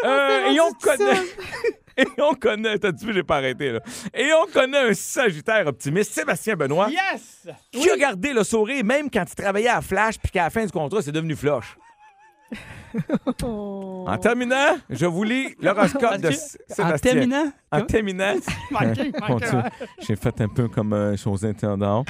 Euh, 0.04 0.50
et 0.52 0.60
on 0.60 0.72
connaît. 0.72 1.20
Et 1.96 2.06
on 2.18 2.34
connaît, 2.34 2.76
t'as 2.76 2.90
dit, 2.90 3.06
j'ai 3.12 3.22
pas 3.22 3.36
arrêté, 3.36 3.70
là. 3.70 3.78
Et 4.12 4.28
on 4.32 4.46
connaît 4.52 4.90
un 4.90 4.94
Sagittaire 4.94 5.64
optimiste, 5.68 6.12
Sébastien 6.12 6.56
Benoît, 6.56 6.88
Yes! 6.90 7.46
qui 7.70 7.88
a 7.88 7.96
gardé 7.96 8.32
le 8.32 8.42
sourire 8.42 8.84
même 8.84 9.08
quand 9.08 9.24
il 9.28 9.34
travaillait 9.36 9.68
à 9.68 9.80
Flash, 9.80 10.18
puis 10.18 10.32
qu'à 10.32 10.42
la 10.42 10.50
fin 10.50 10.64
du 10.64 10.72
contrat, 10.72 11.02
c'est 11.02 11.12
devenu 11.12 11.36
floche. 11.36 11.76
Oh. 13.42 14.04
En 14.06 14.16
terminant, 14.18 14.76
je 14.88 15.06
vous 15.06 15.24
lis 15.24 15.54
l'horoscope 15.60 16.18
de 16.18 16.28
S- 16.28 16.58
En 16.70 16.74
Sébastien. 16.74 17.12
terminant, 17.12 17.52
En 17.72 17.80
terminant, 17.82 18.34
Mon 19.28 19.36
Dieu, 19.38 19.48
j'ai 20.00 20.16
fait 20.16 20.40
un 20.40 20.48
peu 20.48 20.68
comme 20.68 20.92
un 20.92 21.16
chose 21.16 21.44
intendant. 21.44 22.04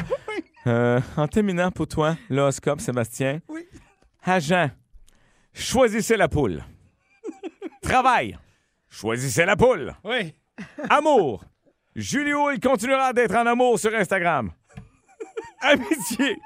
Euh, 0.66 1.00
en 1.16 1.26
terminant 1.26 1.70
pour 1.70 1.86
toi, 1.88 2.16
l'horoscope, 2.28 2.80
Sébastien. 2.80 3.40
Oui. 3.48 3.62
Agent, 4.24 4.70
choisissez 5.52 6.16
la 6.16 6.28
poule. 6.28 6.62
Travail, 7.82 8.38
choisissez 8.88 9.44
la 9.44 9.56
poule. 9.56 9.94
Oui. 10.04 10.34
Amour, 10.90 11.44
Julio, 11.96 12.50
il 12.50 12.60
continuera 12.60 13.12
d'être 13.12 13.34
en 13.36 13.46
amour 13.46 13.78
sur 13.78 13.94
Instagram. 13.94 14.50
Amitié, 15.62 16.36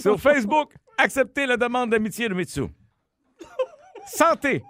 sur 0.00 0.20
Facebook, 0.20 0.72
acceptez 0.96 1.46
la 1.46 1.56
demande 1.56 1.90
d'amitié 1.90 2.28
de 2.28 2.34
Mitsu. 2.34 2.62
Santé, 4.12 4.62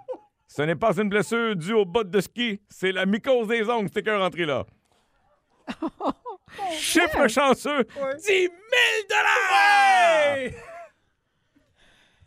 ce 0.47 0.61
n'est 0.61 0.75
pas 0.75 0.97
une 0.97 1.09
blessure 1.09 1.55
due 1.55 1.73
aux 1.73 1.85
bottes 1.85 2.09
de 2.11 2.21
ski, 2.21 2.61
c'est 2.69 2.91
la 2.91 3.05
mycose 3.05 3.47
des 3.47 3.69
ongles 3.69 3.89
sticker 3.89 4.19
rentré 4.19 4.45
là. 4.45 4.65
Chiffre 6.71 7.27
chanceux, 7.27 7.83
10 7.83 8.23
000 8.25 8.49
dollars! 9.09 10.51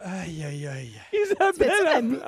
Aïe, 0.05 0.45
aïe, 0.45 0.67
aïe. 0.67 0.93
Isabelle, 1.13 2.21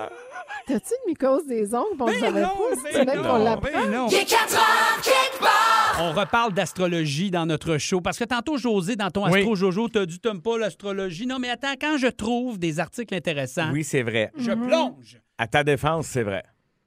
T'as-tu 0.67 0.95
une 1.05 1.11
mycose 1.13 1.47
des 1.47 1.75
ongles? 1.75 1.97
Bon, 1.97 2.05
on 2.05 2.09
Ben 2.09 2.21
savait 2.21 2.41
non, 2.41 2.49
pas. 2.49 3.05
ben 3.05 3.23
non, 3.23 3.45
l'apprend. 3.45 3.71
ben 3.73 3.91
non. 3.91 4.09
Il 4.11 4.15
est 4.17 4.25
4 4.25 4.55
heures, 4.55 5.03
quelque 5.03 5.39
part. 5.41 5.99
On 6.01 6.13
reparle 6.13 6.53
d'astrologie 6.55 7.31
dans 7.31 7.45
notre 7.47 7.77
show. 7.79 8.01
Parce 8.01 8.19
que 8.19 8.25
tantôt, 8.25 8.57
José, 8.57 8.97
dans 8.97 9.11
ton 9.11 9.27
Oui. 9.31 9.41
Astro 9.41 9.55
Jojo, 9.57 9.89
t'as 9.89 10.07
dit 10.07 10.19
t'aimes 10.21 10.41
pas 10.41 10.57
l'astrologie. 10.59 11.27
Non, 11.27 11.39
mais 11.39 11.51
attends, 11.51 11.75
quand 11.81 11.99
je 11.99 12.07
trouve 12.07 12.59
des 12.59 12.81
articles 12.81 13.15
intéressants, 13.15 13.71
Oui, 13.73 13.85
c'est 13.85 14.03
vrai. 14.03 14.33
je 14.39 14.53
plonge. 14.53 15.21
À 15.39 15.47
ta 15.47 15.65
défense, 15.65 16.07
c'est 16.07 16.23
vrai. 16.23 16.43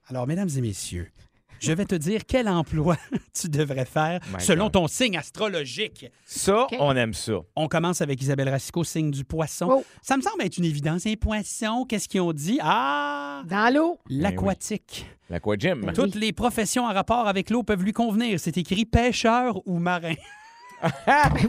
Alors, 0.10 0.26
mesdames 0.26 0.50
et 0.58 0.62
messieurs, 0.62 1.10
je 1.60 1.72
vais 1.72 1.86
te 1.86 1.96
dire 1.96 2.22
quel 2.28 2.48
emploi 2.48 2.98
tu 3.40 3.50
devrais 3.50 3.86
faire 3.86 4.20
My 4.34 4.42
selon 4.42 4.66
God. 4.66 4.74
ton 4.74 4.88
signe 4.88 5.18
astrologique. 5.18 6.08
Ça, 6.26 6.68
on 6.80 6.96
aime 6.96 7.14
ça. 7.14 7.40
On 7.56 7.68
commence 7.68 8.02
avec 8.02 8.22
Isabelle 8.22 8.50
Racicot, 8.50 8.84
signe 8.84 9.12
du 9.12 9.24
poisson. 9.24 9.68
Oh. 9.70 9.86
Ça 10.02 10.18
me 10.18 10.22
semble 10.22 10.42
être 10.44 10.58
une 10.58 10.66
évidence. 10.66 11.06
Un 11.06 11.16
poisson, 11.16 11.86
qu'est-ce 11.88 12.08
qu'ils 12.08 12.22
ont 12.22 12.34
dit? 12.34 12.60
Ah! 12.62 13.42
Dans 13.46 13.74
l'eau. 13.74 14.00
L'aquatique. 14.10 15.06
L'aquagym. 15.30 15.92
Toutes 15.94 16.16
les 16.16 16.32
professions 16.34 16.86
en 16.86 16.94
rapport 16.94 17.28
avec 17.28 17.50
l'eau 17.50 17.64
peuvent 17.64 17.84
lui 17.84 17.94
convenir. 17.94 18.40
C'est 18.40 18.58
écrit 18.58 18.86
pêcheur 18.86 19.62
ou 19.68 19.80
marin. 19.80 20.16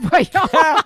Voyons. 0.02 0.48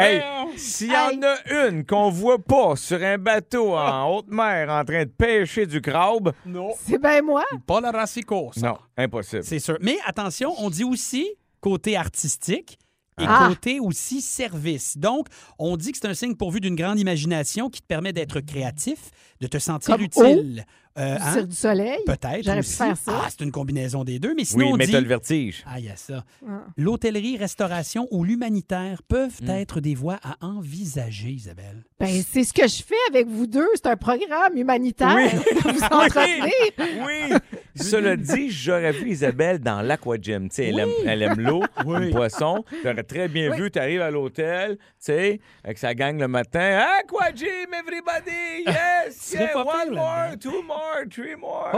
Hey, 0.00 0.22
s'il 0.56 0.92
y 0.92 0.96
en 0.96 1.20
a 1.24 1.66
une 1.68 1.84
qu'on 1.84 2.08
voit 2.08 2.38
pas 2.38 2.76
sur 2.76 3.02
un 3.02 3.18
bateau 3.18 3.76
en 3.76 4.06
haute 4.14 4.28
mer 4.28 4.70
en 4.70 4.84
train 4.84 5.02
de 5.04 5.10
pêcher 5.10 5.66
du 5.66 5.80
crabe, 5.80 6.32
Non. 6.46 6.70
C'est 6.80 6.98
bien 7.02 7.20
moi. 7.20 7.42
Pas 7.66 7.80
la 7.80 7.90
Racicot, 7.90 8.52
ça. 8.54 8.68
non, 8.68 8.78
impossible. 8.96 9.42
C'est 9.42 9.58
sûr. 9.58 9.76
Mais 9.80 9.96
attention, 10.06 10.54
on 10.58 10.70
dit 10.70 10.84
aussi 10.84 11.26
côté 11.60 11.96
artistique 11.96 12.78
et 13.20 13.24
Ah. 13.26 13.46
côté 13.48 13.80
aussi 13.80 14.20
service. 14.20 14.96
Donc, 14.96 15.26
on 15.58 15.76
dit 15.76 15.90
que 15.90 15.98
c'est 16.00 16.06
un 16.06 16.14
signe 16.14 16.36
pourvu 16.36 16.60
d'une 16.60 16.76
grande 16.76 17.00
imagination 17.00 17.68
qui 17.68 17.80
te 17.80 17.86
permet 17.88 18.12
d'être 18.12 18.38
créatif, 18.38 19.10
de 19.40 19.48
te 19.48 19.58
sentir 19.58 19.96
Comme 19.96 20.04
utile. 20.04 20.64
Euh, 20.98 21.16
Du 21.16 21.22
hein? 21.22 21.32
cirque 21.32 21.46
du 21.48 21.56
soleil? 21.56 21.98
Peut-être 22.06 22.42
J'aurais 22.42 22.56
pu 22.56 22.60
aussi. 22.60 22.76
faire 22.76 22.96
ça. 22.96 23.20
Ah, 23.24 23.28
c'est 23.30 23.42
une 23.44 23.52
combinaison 23.52 24.04
des 24.04 24.18
deux. 24.18 24.34
Mais 24.34 24.44
sinon, 24.44 24.66
Oui, 24.66 24.72
on 24.72 24.76
mais 24.76 24.86
dit... 24.86 24.92
t'as 24.92 25.00
le 25.00 25.06
vertige. 25.08 25.62
Ah, 25.66 25.78
il 25.78 25.84
y 25.84 25.88
a 25.90 25.96
ça. 25.96 26.24
Ah. 26.48 26.64
L'hôtellerie, 26.76 27.36
restauration 27.36 28.08
ou 28.10 28.24
l'humanitaire 28.24 29.02
peuvent 29.04 29.40
Hmm. 29.42 29.50
être 29.50 29.80
des 29.80 29.94
voies 29.94 30.18
à 30.24 30.36
envisager, 30.44 31.30
Isabelle. 31.30 31.84
Ben, 32.00 32.22
c'est 32.22 32.44
ce 32.44 32.52
que 32.52 32.68
je 32.68 32.80
fais 32.80 32.94
avec 33.08 33.26
vous 33.26 33.48
deux. 33.48 33.66
C'est 33.74 33.86
un 33.86 33.96
programme 33.96 34.56
humanitaire. 34.56 35.16
Oui. 35.16 35.28
vous 35.64 35.82
entretenir. 35.82 36.52
Oui! 36.78 37.34
Cela 37.74 38.14
dit, 38.14 38.50
j'aurais 38.50 38.92
vu 38.92 39.10
Isabelle 39.10 39.58
dans 39.58 39.82
l'aquagym. 39.82 40.48
Tu 40.48 40.54
sais, 40.54 40.66
elle, 40.66 40.78
aime, 40.78 40.90
elle 41.04 41.22
aime 41.22 41.40
l'eau, 41.40 41.62
le 41.84 42.10
poisson. 42.10 42.64
J'aurais 42.84 43.02
très 43.02 43.26
bien 43.26 43.50
vu, 43.50 43.68
tu 43.72 43.80
arrives 43.80 44.02
à 44.02 44.12
l'hôtel, 44.12 44.76
tu 44.76 44.84
sais, 45.00 45.40
avec 45.64 45.78
sa 45.78 45.92
gang 45.94 46.16
le 46.20 46.28
matin. 46.28 46.84
Aquagym, 47.00 47.74
everybody! 47.74 48.64
Yes! 48.64 49.16
serais 49.16 49.50
Yeah, 49.52 49.56
one 49.56 49.66
pire 49.66 49.92
more, 49.92 50.36
two 50.40 50.62
more, 50.62 51.04
three 51.10 51.34
more. 51.34 51.72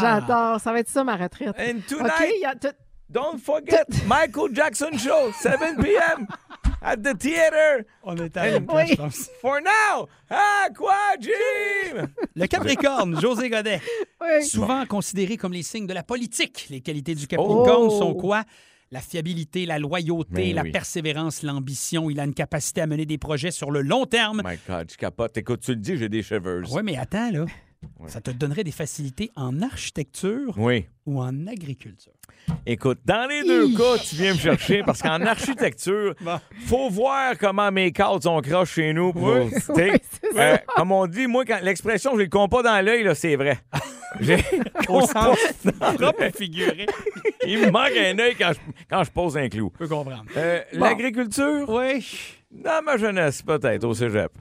J'adore. 0.00 0.60
Ça 0.60 0.72
va 0.72 0.80
être 0.80 0.88
ça, 0.88 1.04
ma 1.04 1.16
retraite. 1.16 1.54
And 1.58 1.78
OK, 1.78 1.86
tonight, 1.86 2.32
il 2.34 2.40
y 2.40 2.46
a 2.46 2.54
don't 3.10 3.38
forget 3.38 3.86
Michael 4.06 4.48
Jackson 4.52 4.96
Show, 4.98 5.32
7 5.32 5.80
p.m. 5.80 6.26
at 6.82 6.96
the 6.96 7.16
theater. 7.18 7.84
On 8.02 8.16
est 8.16 8.36
à 8.36 8.56
une 8.56 8.66
place, 8.66 8.90
je 8.90 8.94
pense. 8.96 9.30
For 9.40 9.58
now, 9.60 10.06
Aquagym! 10.30 12.08
Le 12.34 12.46
Capricorne, 12.46 13.20
José 13.20 13.48
Godet. 13.50 13.80
Oui. 14.20 14.44
Souvent 14.44 14.84
considérés 14.86 15.36
comme 15.36 15.52
les 15.52 15.62
signes 15.62 15.86
de 15.86 15.94
la 15.94 16.02
politique. 16.02 16.66
Les 16.70 16.80
qualités 16.80 17.14
du 17.14 17.26
Capricorne 17.26 17.88
Oh. 17.90 17.98
sont 17.98 18.14
quoi? 18.14 18.44
La 18.90 19.00
fiabilité, 19.00 19.66
la 19.66 19.78
loyauté, 19.78 20.30
Mais 20.32 20.52
la 20.54 20.62
oui. 20.62 20.70
persévérance, 20.72 21.42
l'ambition. 21.42 22.08
Il 22.08 22.18
a 22.20 22.24
une 22.24 22.32
capacité 22.32 22.80
à 22.80 22.86
mener 22.86 23.04
des 23.04 23.18
projets 23.18 23.50
sur 23.50 23.70
le 23.70 23.82
long 23.82 24.06
terme. 24.06 24.40
My 24.44 24.56
God, 24.66 24.90
je 24.90 24.96
capote. 24.96 25.36
Écoute, 25.36 25.60
tu 25.60 25.72
le 25.72 25.76
dis, 25.76 25.96
j'ai 25.98 26.08
des 26.08 26.22
cheveux. 26.22 26.62
Oui, 26.70 26.80
mais 26.82 26.96
attends, 26.96 27.30
là. 27.30 27.44
Ça 28.06 28.20
te 28.20 28.30
donnerait 28.30 28.64
des 28.64 28.72
facilités 28.72 29.30
en 29.36 29.60
architecture 29.62 30.54
Oui. 30.56 30.86
ou 31.06 31.20
en 31.20 31.46
agriculture. 31.46 32.12
Écoute, 32.66 32.98
dans 33.04 33.28
les 33.28 33.42
deux 33.44 33.76
cas, 33.76 33.98
tu 33.98 34.16
viens 34.16 34.32
me 34.32 34.38
chercher 34.38 34.82
parce 34.82 35.02
qu'en 35.02 35.20
architecture, 35.26 36.14
faut 36.66 36.88
voir 36.88 37.36
comment 37.38 37.70
mes 37.70 37.92
cadres 37.92 38.22
sont 38.22 38.40
croches 38.40 38.72
chez 38.74 38.92
nous. 38.92 39.12
Pour, 39.12 39.22
Oui, 39.34 39.50
euh, 40.36 40.56
comme 40.76 40.92
on 40.92 41.06
dit, 41.06 41.26
moi, 41.26 41.44
quand 41.44 41.60
l'expression, 41.62 42.12
je 42.12 42.16
ne 42.18 42.22
le 42.22 42.28
compte 42.28 42.50
pas 42.50 42.62
dans 42.62 42.84
l'œil, 42.84 43.08
c'est 43.14 43.36
vrai. 43.36 43.58
J'ai 44.20 44.38
Au 44.88 45.02
sens 45.02 45.36
dans 45.64 45.94
propre 45.94 46.20
l'œil. 46.20 46.32
figuré. 46.32 46.86
Il 47.46 47.58
me 47.60 47.70
manque 47.70 47.92
un 47.96 48.18
œil 48.18 48.34
quand 48.36 48.52
je, 48.54 48.58
quand 48.88 49.04
je 49.04 49.10
pose 49.10 49.36
un 49.36 49.48
clou. 49.50 49.70
Je 49.74 49.78
peux 49.80 49.88
comprendre. 49.88 50.24
Euh, 50.36 50.62
L'agriculture, 50.72 51.68
Oui. 51.68 52.06
dans 52.50 52.82
ma 52.82 52.96
jeunesse, 52.96 53.42
peut-être, 53.42 53.84
au 53.84 53.92
cégep. 53.94 54.32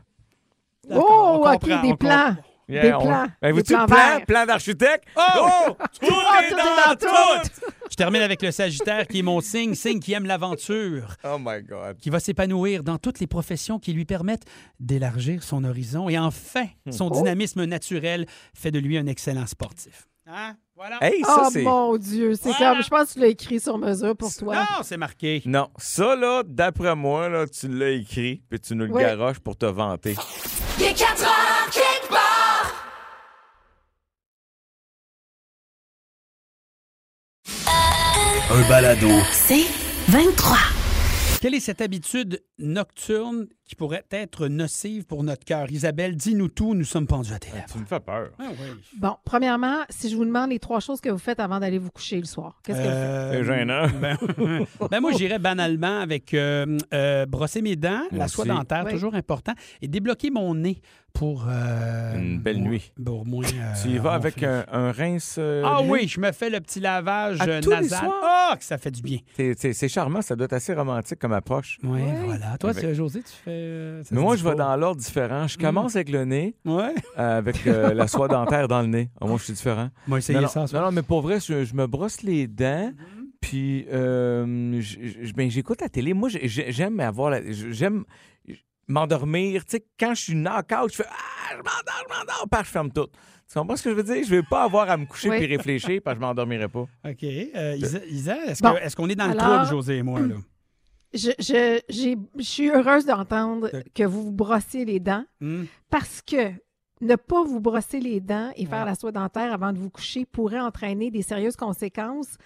on 0.89 0.99
Oh, 0.99 1.45
OK, 1.53 1.65
des 1.65 1.73
on 1.91 1.95
plans. 1.97 2.35
Yeah, 2.69 2.81
Des 2.81 2.93
on- 2.93 2.99
plans. 3.01 3.27
Ben, 3.41 3.55
Des 3.55 3.63
plans 3.63 3.85
plan, 3.85 4.19
plan 4.27 4.45
d'architecte? 4.45 5.05
Oh! 5.15 5.21
Oh! 5.69 5.77
Tout 6.01 6.05
est 6.05 6.49
tout 6.49 6.55
est 6.55 6.57
dans 6.57 6.93
dans 6.93 6.95
tout! 6.99 7.49
Je 7.89 7.95
termine 7.95 8.21
avec 8.21 8.41
le 8.41 8.51
Sagittaire 8.51 9.07
qui 9.07 9.19
est 9.19 9.23
mon 9.23 9.39
signe, 9.39 9.73
signe 9.73 9.99
qui 10.01 10.11
aime 10.13 10.25
l'aventure, 10.25 11.15
Oh 11.23 11.37
my 11.39 11.63
God. 11.63 11.97
qui 11.97 12.09
va 12.09 12.19
s'épanouir 12.19 12.83
dans 12.83 12.97
toutes 12.97 13.19
les 13.21 13.27
professions 13.27 13.79
qui 13.79 13.93
lui 13.93 14.03
permettent 14.03 14.43
d'élargir 14.81 15.41
son 15.43 15.63
horizon. 15.63 16.09
Et 16.09 16.19
enfin, 16.19 16.65
son 16.91 17.09
dynamisme 17.09 17.63
naturel 17.63 18.25
fait 18.53 18.71
de 18.71 18.79
lui 18.79 18.97
un 18.97 19.07
excellent 19.07 19.47
sportif. 19.47 20.07
Hein? 20.29 20.55
Voilà. 20.75 20.97
Hey, 21.01 21.23
ça, 21.23 21.47
Oh 21.47 21.59
mon 21.61 21.97
Dieu, 21.97 22.35
c'est 22.35 22.49
Voilà. 22.51 22.73
comme, 22.73 22.83
je 22.83 22.89
pense 22.89 23.07
que 23.07 23.13
tu 23.13 23.19
l'as 23.21 23.27
écrit 23.27 23.59
sur 23.61 23.77
mesure 23.77 24.15
pour 24.17 24.35
toi. 24.35 24.55
Non, 24.57 24.83
c'est 24.83 24.97
marqué. 24.97 25.41
Non, 25.45 25.69
ça, 25.77 26.17
là, 26.17 26.43
d'après 26.45 26.95
moi, 26.95 27.29
là, 27.29 27.47
tu 27.47 27.69
l'as 27.69 27.91
écrit, 27.91 28.43
puis 28.49 28.59
tu 28.59 28.75
nous 28.75 28.85
le 28.85 28.91
Oui. 28.91 29.01
garoches 29.01 29.39
pour 29.39 29.55
te 29.55 29.65
vanter. 29.65 30.15
Il 30.77 30.83
est 30.85 30.93
4 30.93 31.23
heures, 31.23 31.69
Un 38.49 38.61
balado. 38.69 39.09
C'est 39.33 39.65
23. 40.07 40.55
Quelle 41.41 41.53
est 41.53 41.59
cette 41.59 41.81
habitude 41.81 42.41
nocturne 42.57 43.47
qui 43.67 43.75
pourraient 43.75 44.05
être 44.11 44.47
nocives 44.47 45.05
pour 45.05 45.23
notre 45.23 45.43
cœur? 45.45 45.69
Isabelle, 45.71 46.15
dis-nous 46.15 46.47
tout, 46.47 46.73
nous 46.73 46.85
sommes 46.85 47.05
pendus 47.07 47.33
à 47.33 47.39
tes 47.39 47.51
lèvres. 47.51 47.65
Tu 47.71 47.77
me 47.79 47.85
fais 47.85 47.99
peur. 47.99 48.29
Ah 48.39 48.45
oui. 48.51 48.67
Bon, 48.97 49.15
premièrement, 49.25 49.79
si 49.89 50.09
je 50.09 50.15
vous 50.15 50.25
demande 50.25 50.49
les 50.51 50.59
trois 50.59 50.79
choses 50.79 51.01
que 51.01 51.09
vous 51.09 51.17
faites 51.17 51.39
avant 51.39 51.59
d'aller 51.59 51.77
vous 51.77 51.91
coucher 51.91 52.17
le 52.19 52.25
soir, 52.25 52.59
qu'est-ce 52.63 52.77
que 52.79 52.83
vous 52.83 52.89
faites? 52.89 52.97
Euh, 52.97 53.31
C'est 53.33 53.43
gênant. 53.43 53.87
Ben, 54.01 54.17
ben 54.91 54.99
moi, 55.01 55.11
j'irais 55.11 55.39
banalement 55.39 55.99
avec 55.99 56.33
euh, 56.33 56.77
euh, 56.93 57.25
brosser 57.25 57.61
mes 57.61 57.75
dents, 57.75 58.01
la 58.11 58.27
soie 58.27 58.45
aussi. 58.45 58.53
dentaire, 58.53 58.83
Oui. 58.85 58.91
toujours 58.93 59.15
important, 59.15 59.53
et 59.81 59.87
débloquer 59.87 60.29
mon 60.29 60.55
nez 60.55 60.81
pour... 61.13 61.45
euh, 61.49 62.15
Une 62.19 62.39
belle 62.39 62.61
nuit. 62.61 62.91
Pour 63.03 63.25
moins, 63.25 63.43
euh, 63.45 63.73
Tu 63.81 63.89
y 63.89 63.97
vas 63.97 64.13
avec 64.13 64.43
un, 64.43 64.65
un 64.71 64.91
rince. 64.91 65.35
euh, 65.39 65.63
Ah 65.65 65.81
oui, 65.81 66.07
je 66.07 66.19
me 66.19 66.31
fais 66.31 66.49
le 66.49 66.59
petit 66.59 66.79
lavage 66.79 67.41
À 67.41 67.45
euh, 67.45 67.61
nasal. 67.61 68.09
Ah, 68.23 68.55
que 68.57 68.63
ça 68.63 68.77
fait 68.77 68.91
du 68.91 69.01
bien. 69.01 69.17
C'est- 69.35 69.87
charmant, 69.87 70.21
ça 70.21 70.35
doit 70.35 70.45
être 70.45 70.53
assez 70.53 70.73
romantique 70.73 71.17
comme 71.19 71.33
approche. 71.33 71.79
Oui, 71.83 72.01
Ouais. 72.01 72.21
voilà. 72.25 72.57
Toi, 72.59 72.69
Avec- 72.69 72.93
José, 72.93 73.21
tu 73.23 73.31
fais... 73.43 73.56
euh, 73.57 74.03
ça 74.03 74.09
Mais 74.15 74.21
moi, 74.21 74.35
je 74.35 74.43
vais 74.43 74.55
dans 74.55 74.75
l'ordre 74.75 75.01
différent. 75.01 75.47
Je 75.47 75.57
commence 75.57 75.95
avec 75.95 76.09
le 76.09 76.25
nez, 76.25 76.55
Ouais. 76.65 76.93
euh, 77.17 77.37
avec 77.39 77.65
euh, 77.67 77.93
la 77.93 78.07
soie 78.07 78.27
dentaire 78.29 78.67
dans 78.67 78.81
le 78.81 78.87
nez. 78.87 79.09
Ah, 79.19 79.25
moi, 79.25 79.37
je 79.37 79.43
suis 79.45 79.53
différent. 79.53 79.89
Moi, 80.07 80.19
essayez 80.19 80.37
Non, 80.37 80.43
non, 80.43 80.47
ça. 80.49 80.63
Mm-hmm. 80.65 80.73
non, 80.75 80.81
non, 80.85 80.91
mais 80.91 81.01
pour 81.03 81.21
vrai, 81.21 81.39
je, 81.39 81.65
je 81.65 81.73
me 81.73 81.87
brosse 81.87 82.21
les 82.23 82.47
dents. 82.47 82.91
Puis, 83.41 83.85
euh, 83.91 84.81
je- 84.81 85.25
je- 85.25 85.33
ben, 85.33 85.49
j'écoute 85.49 85.81
la 85.81 85.89
télé. 85.89 86.13
Moi, 86.13 86.29
j'ai- 86.29 86.47
j'ai- 86.47 86.71
j'aime 86.71 86.99
avoir 86.99 87.29
la- 87.29 87.41
J'aime 87.51 88.03
m'endormir. 88.87 89.63
Tu 89.65 89.77
sais, 89.77 89.85
quand 89.99 90.13
je 90.15 90.21
suis 90.21 90.33
knock-out, 90.35 90.91
je 90.91 90.95
fais 90.97 91.05
Ah, 91.09 91.51
je 91.51 91.57
m'endors, 91.57 92.03
je 92.09 92.13
m'endors. 92.17 92.47
Puis, 92.49 92.59
je 92.63 92.69
ferme 92.69 92.91
tout. 92.91 93.07
Tu 93.51 93.57
comprends 93.57 93.75
ce 93.77 93.83
que 93.83 93.91
je 93.91 93.95
veux 93.95 94.03
dire? 94.03 94.23
Je 94.27 94.35
ne 94.35 94.41
vais 94.41 94.47
pas 94.49 94.63
avoir 94.63 94.89
à 94.89 94.97
me 94.97 95.05
coucher 95.05 95.29
Oui. 95.29 95.37
puis 95.37 95.45
réfléchir 95.55 96.01
parce 96.03 96.15
que 96.17 96.21
je 96.21 96.25
m'endormirai 96.27 96.67
pas. 96.67 96.81
OK. 97.05 97.23
Euh, 97.23 97.75
Isa, 97.77 97.99
Isa, 98.09 98.45
est-ce 98.47 98.61
Bon. 98.61 98.73
que- 98.73 98.79
est-ce 98.81 98.95
qu'on 98.95 99.07
est 99.07 99.15
dans 99.15 99.27
le 99.27 99.39
Alors- 99.39 99.63
trouble, 99.65 99.69
José 99.69 99.97
et 99.97 100.03
moi? 100.03 100.19
Là? 100.19 100.35
Je, 101.13 101.31
je, 101.39 101.79
j'ai- 101.89 102.17
je 102.37 102.41
suis 102.43 102.69
heureuse 102.69 103.05
d'entendre 103.05 103.69
que 103.95 104.03
vous 104.03 104.23
vous 104.23 104.31
brossiez 104.31 104.85
les 104.85 104.99
dents 104.99 105.23
Hmm? 105.39 105.63
parce 105.89 106.21
que 106.21 106.51
ne 107.01 107.15
pas 107.15 107.43
vous 107.43 107.59
brosser 107.59 107.99
les 107.99 108.19
dents 108.19 108.51
et 108.55 108.65
faire 108.65 108.79
Ouais. 108.79 108.85
la 108.89 108.95
soie 108.95 109.11
dentaire 109.11 109.53
avant 109.53 109.71
de 109.71 109.77
vous 109.77 109.89
coucher 109.89 110.25
pourrait 110.25 110.59
entraîner 110.59 111.11
des 111.11 111.21
sérieuses 111.21 111.55
conséquences 111.55 112.37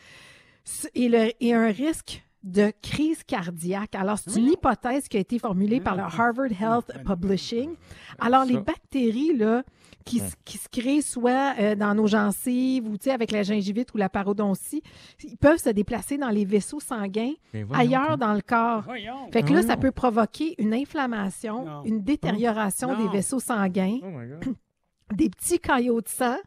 et, 0.94 1.10
le- 1.10 1.32
et 1.40 1.54
un 1.54 1.68
risque 1.72 2.24
de 2.44 2.72
crise 2.82 3.24
cardiaque. 3.24 3.94
Alors, 3.96 4.18
c'est 4.18 4.40
une 4.40 4.48
hypothèse 4.50 5.08
qui 5.08 5.18
a 5.18 5.20
été 5.20 5.38
formulée 5.40 5.80
par 5.80 5.96
le 5.96 6.02
Harvard 6.04 6.52
Health 6.60 6.92
Publishing. 7.06 7.76
Alors, 8.20 8.46
les 8.46 8.58
bactéries 8.58 9.36
là, 9.38 9.64
qui, 10.06 10.18
s- 10.18 10.34
qui 10.44 10.58
se 10.58 10.68
créent 10.68 11.02
soit 11.02 11.54
euh, 11.60 11.76
dans 11.76 11.94
nos 11.94 12.08
gencives 12.08 12.88
ou 12.88 12.96
avec 13.12 13.30
la 13.32 13.44
gingivite 13.44 13.94
ou 13.94 13.98
la 13.98 14.10
parodontie, 14.10 14.82
ils 15.24 15.38
peuvent 15.38 15.60
se 15.60 15.70
déplacer 15.70 16.18
dans 16.18 16.30
les 16.30 16.44
vaisseaux 16.44 16.80
sanguins 16.80 17.34
ailleurs 17.72 18.18
dans 18.18 18.34
le 18.34 18.42
corps. 18.42 18.86
Fait 19.32 19.44
que 19.44 19.54
là, 19.54 19.62
ça 19.62 19.78
peut 19.78 19.92
provoquer 19.92 20.56
une 20.58 20.74
inflammation, 20.74 21.64
Non. 21.66 21.84
une 21.86 22.02
détérioration 22.02 22.98
Non. 22.98 23.04
des 23.06 23.10
vaisseaux 23.18 23.40
sanguins, 23.40 24.00
Oh 24.02 24.50
des 25.16 25.30
petits 25.30 25.60
caillots 25.60 26.02
de 26.02 26.08
sang, 26.08 26.38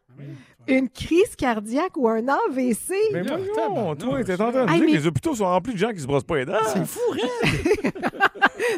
une 0.68 0.88
crise 0.88 1.36
cardiaque 1.36 1.96
ou 1.96 2.08
un 2.08 2.26
AVC. 2.28 2.92
Mais 3.12 3.22
Là, 3.22 3.36
voyons, 3.36 3.54
tabarnouche, 3.54 3.98
toi, 3.98 4.24
t'es 4.24 4.32
en 4.42 4.50
train 4.52 4.64
de 4.66 4.70
Hey, 4.70 4.76
dire 4.78 4.86
que 4.86 4.92
mais- 4.92 4.98
les 4.98 5.06
hôpitaux 5.06 5.34
sont 5.34 5.44
remplis 5.46 5.72
de 5.74 5.78
gens 5.78 5.92
qui 5.92 6.00
se 6.00 6.06
brossent 6.06 6.24
pas 6.24 6.36
les 6.36 6.44
dents. 6.46 6.54
C'est 6.66 6.84
fou, 6.86 7.00
Red! 7.10 7.92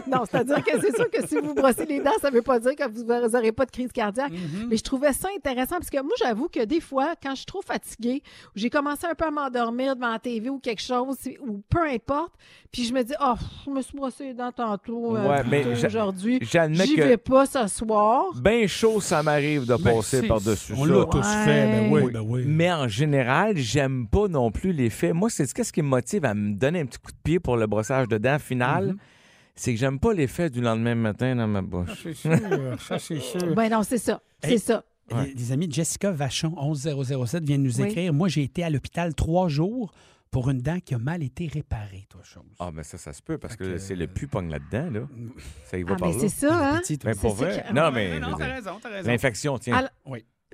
Non, 0.08 0.22
c'est-à-dire 0.28 0.64
que 0.64 0.80
c'est 0.80 0.94
sûr 0.96 1.08
que 1.10 1.26
si 1.28 1.36
vous 1.36 1.54
brossez 1.54 1.86
les 1.86 2.00
dents, 2.00 2.10
ça 2.20 2.30
ne 2.30 2.34
veut 2.34 2.42
pas 2.42 2.58
dire 2.58 2.74
que 2.74 2.88
vous 2.90 3.04
n'aurez 3.04 3.52
pas 3.52 3.66
de 3.66 3.70
crise 3.70 3.92
cardiaque. 3.92 4.32
Mhm. 4.32 4.66
Mais 4.70 4.76
je 4.76 4.82
trouvais 4.82 5.12
ça 5.12 5.28
intéressant 5.36 5.76
parce 5.76 5.90
que 5.90 6.00
moi, 6.02 6.12
j'avoue 6.20 6.48
que 6.48 6.64
des 6.64 6.80
fois, 6.80 7.14
quand 7.22 7.30
je 7.30 7.36
suis 7.36 7.46
trop 7.46 7.62
fatiguée, 7.62 8.22
ou 8.48 8.50
j'ai 8.56 8.68
commencé 8.70 9.06
un 9.06 9.14
peu 9.14 9.26
à 9.26 9.30
m'endormir 9.30 9.94
devant 9.94 10.10
la 10.10 10.18
TV 10.18 10.50
ou 10.50 10.58
quelque 10.58 10.82
chose, 10.82 11.16
ou 11.46 11.62
peu 11.68 11.82
importe, 11.88 12.32
puis 12.72 12.84
je 12.84 12.92
me 12.92 13.02
dis, 13.04 13.14
oh, 13.20 13.34
je 13.64 13.70
me 13.70 13.80
suis 13.80 13.96
brossé 13.96 14.24
les 14.24 14.34
dents 14.34 14.50
tantôt, 14.52 15.16
euh, 15.16 15.28
Ouais, 15.28 15.40
plus 15.42 15.50
mais 15.50 15.62
tôt 15.62 15.74
j'a- 15.74 15.86
aujourd'hui. 15.88 16.38
J'admets 16.42 16.86
J'y 16.86 16.96
que 16.96 17.02
vais 17.02 17.16
pas 17.16 17.46
ce 17.46 17.66
soir. 17.68 18.24
bien 18.34 18.66
chaud, 18.66 19.00
ça 19.00 19.22
m'arrive 19.22 19.66
de 19.66 19.76
Ben, 19.76 19.94
passer 19.96 20.20
c'est- 20.22 20.26
par-dessus 20.26 20.74
On 20.76 20.84
ça. 20.84 20.92
l'a 20.92 21.04
tous 21.04 21.26
fait. 21.44 21.75
Ben 21.80 21.92
oui, 21.92 22.02
Oui. 22.04 22.12
ben 22.12 22.20
oui. 22.20 22.44
Mais 22.46 22.72
en 22.72 22.88
général, 22.88 23.56
j'aime 23.56 24.06
pas 24.08 24.28
non 24.28 24.50
plus 24.50 24.72
l'effet. 24.72 25.12
Moi, 25.12 25.30
c'est 25.30 25.50
qu'est-ce 25.52 25.72
qui 25.72 25.82
me 25.82 25.88
motive 25.88 26.24
à 26.24 26.34
me 26.34 26.52
donner 26.54 26.80
un 26.80 26.86
petit 26.86 26.98
coup 26.98 27.12
de 27.12 27.18
pied 27.22 27.40
pour 27.40 27.56
le 27.56 27.66
brossage 27.66 28.08
de 28.08 28.18
dents 28.18 28.38
final? 28.38 28.88
Mhm. 28.88 28.96
C'est 29.54 29.72
que 29.72 29.80
j'aime 29.80 29.98
pas 29.98 30.12
l'effet 30.12 30.50
du 30.50 30.60
lendemain 30.60 30.94
matin 30.94 31.34
dans 31.34 31.46
ma 31.48 31.62
bouche. 31.62 31.88
C'est 32.02 32.12
sûr, 32.14 32.30
ça 32.80 32.98
c'est 32.98 33.20
sûr. 33.20 33.54
Ben 33.54 33.70
non, 33.70 33.82
c'est 33.82 33.96
ça. 33.98 34.20
C'est 34.42 34.52
Hey. 34.52 34.58
ça. 34.58 34.84
Les, 35.24 35.32
les 35.34 35.52
amis, 35.52 35.68
Jessica 35.70 36.10
Vachon, 36.10 36.52
11007, 36.58 37.44
vient 37.44 37.56
de 37.58 37.62
nous 37.62 37.80
Oui. 37.80 37.86
écrire. 37.88 38.12
Moi, 38.12 38.28
j'ai 38.28 38.42
été 38.42 38.64
à 38.64 38.70
l'hôpital 38.70 39.14
trois 39.14 39.48
jours 39.48 39.94
pour 40.32 40.50
une 40.50 40.58
dent 40.58 40.78
qui 40.84 40.94
a 40.94 40.98
mal 40.98 41.22
été 41.22 41.46
réparée, 41.46 42.04
toi, 42.10 42.20
chose. 42.24 42.42
Ah, 42.58 42.70
mais 42.74 42.82
ça, 42.82 42.98
ça 42.98 43.12
se 43.14 43.22
peut 43.22 43.38
parce 43.38 43.54
Fait 43.54 43.64
que, 43.64 43.70
que- 43.74 43.78
c'est 43.78 43.94
le 43.94 44.08
pu 44.08 44.26
pogne 44.26 44.50
là-dedans, 44.50 44.90
là. 44.90 45.00
Ça 45.64 45.78
y 45.78 45.84
va 45.84 45.92
Ah, 45.94 45.96
par 45.96 46.08
ben 46.10 46.14
là. 46.16 46.20
c'est 46.20 46.28
ça, 46.28 46.72
hein? 46.74 46.80
Petit. 46.80 46.98
Ben, 47.02 47.14
pour 47.16 47.34
vrai. 47.34 47.64
que- 47.68 47.72
Non, 47.72 47.90
mais. 47.92 48.18
non, 48.20 48.34
t'as 48.36 48.52
raison, 48.56 48.72
t'as 48.82 48.88
raison. 48.90 49.08
L'infection, 49.08 49.58
tiens. 49.58 49.76
Alors- 49.76 49.90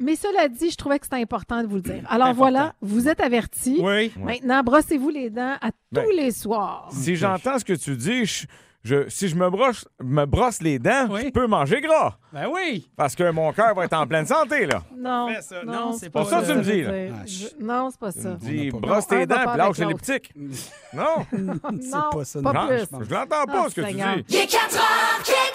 Mais 0.00 0.16
cela 0.16 0.48
dit, 0.48 0.70
je 0.70 0.76
trouvais 0.76 0.98
que 0.98 1.05
c'était 1.07 1.20
important 1.22 1.62
de 1.62 1.66
vous 1.68 1.76
le 1.76 1.83
dire. 1.83 2.02
Alors 2.09 2.28
Important. 2.28 2.35
voilà, 2.35 2.74
vous 2.81 3.09
êtes 3.09 3.20
avertis. 3.20 3.78
Oui. 3.83 4.12
Maintenant, 4.18 4.62
brossez-vous 4.62 5.11
les 5.11 5.31
dents 5.31 5.57
à 5.61 5.70
Ben, 5.92 6.05
tous 6.05 6.11
les 6.16 6.31
soirs. 6.31 6.88
Si 6.92 7.14
j'entends 7.16 7.59
ce 7.59 7.64
que 7.64 7.74
tu 7.74 7.94
dis, 7.96 8.24
je, 8.24 8.46
je- 8.85 9.09
si 9.11 9.28
je 9.28 9.37
me 9.37 9.50
brosse, 9.50 9.87
me 10.02 10.24
brosse 10.24 10.62
les 10.62 10.78
dents, 10.78 11.09
Oui. 11.11 11.24
je 11.26 11.28
peux 11.31 11.46
manger 11.46 11.83
gras. 11.83 12.16
Ben 12.33 12.48
oui. 12.50 12.90
Parce 12.96 13.14
que 13.14 13.31
mon 13.31 13.52
cœur 13.52 13.74
va 13.74 13.85
être 13.85 13.92
en 13.92 14.07
pleine 14.07 14.26
santé, 14.26 14.64
là. 14.64 14.83
Non, 14.96 15.28
ça. 15.42 15.62
non, 15.62 15.72
Non, 15.72 15.92
c'est 15.92 16.07
c'est 16.07 16.11
pas 16.11 16.24
pas 16.24 16.31
ça. 16.31 16.40
ça 16.40 16.46
que 16.46 16.52
tu 16.52 16.59
me 16.59 16.62
dis, 16.64 16.83
là. 16.83 17.26
Je- 17.26 17.62
Non, 17.64 17.90
c'est 17.90 18.00
pas 18.00 18.12
ça. 18.12 18.31
Dis, 18.40 18.70
pas- 18.70 18.78
brosse 18.78 19.07
tes 19.07 19.26
dents, 19.26 19.37
puis 19.46 19.59
lâche 19.59 19.78
l'elliptique. 19.78 20.33
Non, 20.94 21.26
C'est 21.31 21.38
Non, 21.38 22.11
pas 22.12 22.24
ça. 22.24 22.40
pas 22.42 22.52
non, 22.52 22.66
plus. 22.66 22.78
je 23.09 23.14
l'entends 23.14 23.44
pas 23.46 23.64
Ah, 23.64 23.66
ce 23.68 23.74
que 23.74 23.85
Seigneur. 23.85 24.14
tu 24.16 24.22
dis. 24.22 24.35
Il 24.37 24.40
est 24.40 24.46
4 24.46 24.76
heures. 24.76 24.83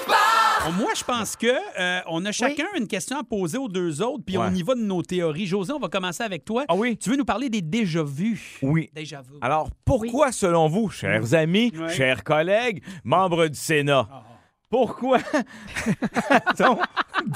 Oh, 0.10 0.57
Moi, 0.78 0.92
je 0.98 1.04
pense 1.04 1.36
que 1.36 1.48
euh, 1.48 2.00
on 2.08 2.26
a 2.26 2.32
chacun 2.32 2.66
une 2.78 2.88
question 2.88 3.18
à 3.18 3.24
poser 3.24 3.58
aux 3.58 3.68
deux 3.70 4.02
autres, 4.02 4.24
puis 4.26 4.38
on 4.38 4.54
y 4.54 4.64
va 4.64 4.76
de 4.76 4.82
nos 4.82 5.02
théories. 5.02 5.46
José, 5.48 5.72
on 5.74 5.80
va 5.80 5.88
commencer 5.88 6.24
avec 6.24 6.44
toi. 6.46 6.66
Ah 6.68 6.76
oui? 6.76 6.98
Tu 6.98 7.10
veux 7.10 7.16
nous 7.16 7.26
parler 7.26 7.50
des 7.50 7.62
déjà-vus? 7.62 8.60
Oui. 8.62 8.90
Déjà. 8.94 9.22
Alors, 9.42 9.70
pourquoi, 9.86 10.32
selon 10.32 10.68
vous, 10.68 10.90
chers 10.90 11.34
amis, 11.34 11.72
chers 11.96 12.24
collègues, 12.24 12.82
membres 13.04 13.48
du 13.48 13.58
Sénat, 13.58 14.08
Ah. 14.12 14.24
Pourquoi? 14.70 15.20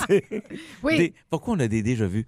Des- 0.08 0.24
Oui. 0.84 0.98
des- 0.98 1.14
pourquoi 1.30 1.56
on 1.56 1.60
a 1.60 1.68
des 1.68 1.82
déjà 1.82 2.06
Le 2.06 2.10
vus. 2.10 2.24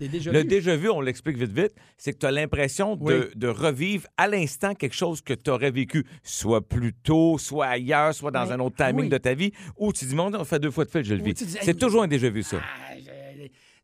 déjà-vu, 0.45 0.89
on 0.89 1.01
l'explique 1.01 1.37
vite 1.37 1.51
vite, 1.51 1.71
c'est 1.97 2.13
que 2.13 2.17
tu 2.17 2.25
as 2.25 2.31
l'impression 2.31 2.95
de, 2.95 3.03
Oui. 3.03 3.13
de 3.35 3.47
revivre 3.47 4.07
à 4.17 4.27
l'instant 4.27 4.73
quelque 4.75 4.95
chose 4.95 5.21
que 5.21 5.33
tu 5.33 5.49
aurais 5.49 5.71
vécu, 5.71 6.05
soit 6.23 6.67
plus 6.67 6.93
tôt, 6.93 7.37
soit 7.37 7.67
ailleurs, 7.67 8.13
soit 8.13 8.31
dans 8.31 8.51
un 8.51 8.59
autre 8.59 8.75
timing 8.75 9.03
Oui. 9.05 9.09
de 9.09 9.17
ta 9.17 9.33
vie, 9.33 9.51
ou 9.77 9.93
tu 9.93 10.05
dis, 10.05 10.15
mon 10.15 10.33
on 10.33 10.43
fait 10.45 10.59
deux 10.59 10.71
fois 10.71 10.85
de 10.85 10.89
fil, 10.91 11.03
je 11.03 11.13
le 11.15 11.23
vis. 11.23 11.33
dis, 11.35 11.45
C'est 11.47 11.67
Hey, 11.69 11.75
toujours 11.75 12.03
un 12.03 12.07
déjà-vu, 12.07 12.43
ça. 12.43 12.57
Ah, 12.61 12.93
je- 12.97 13.03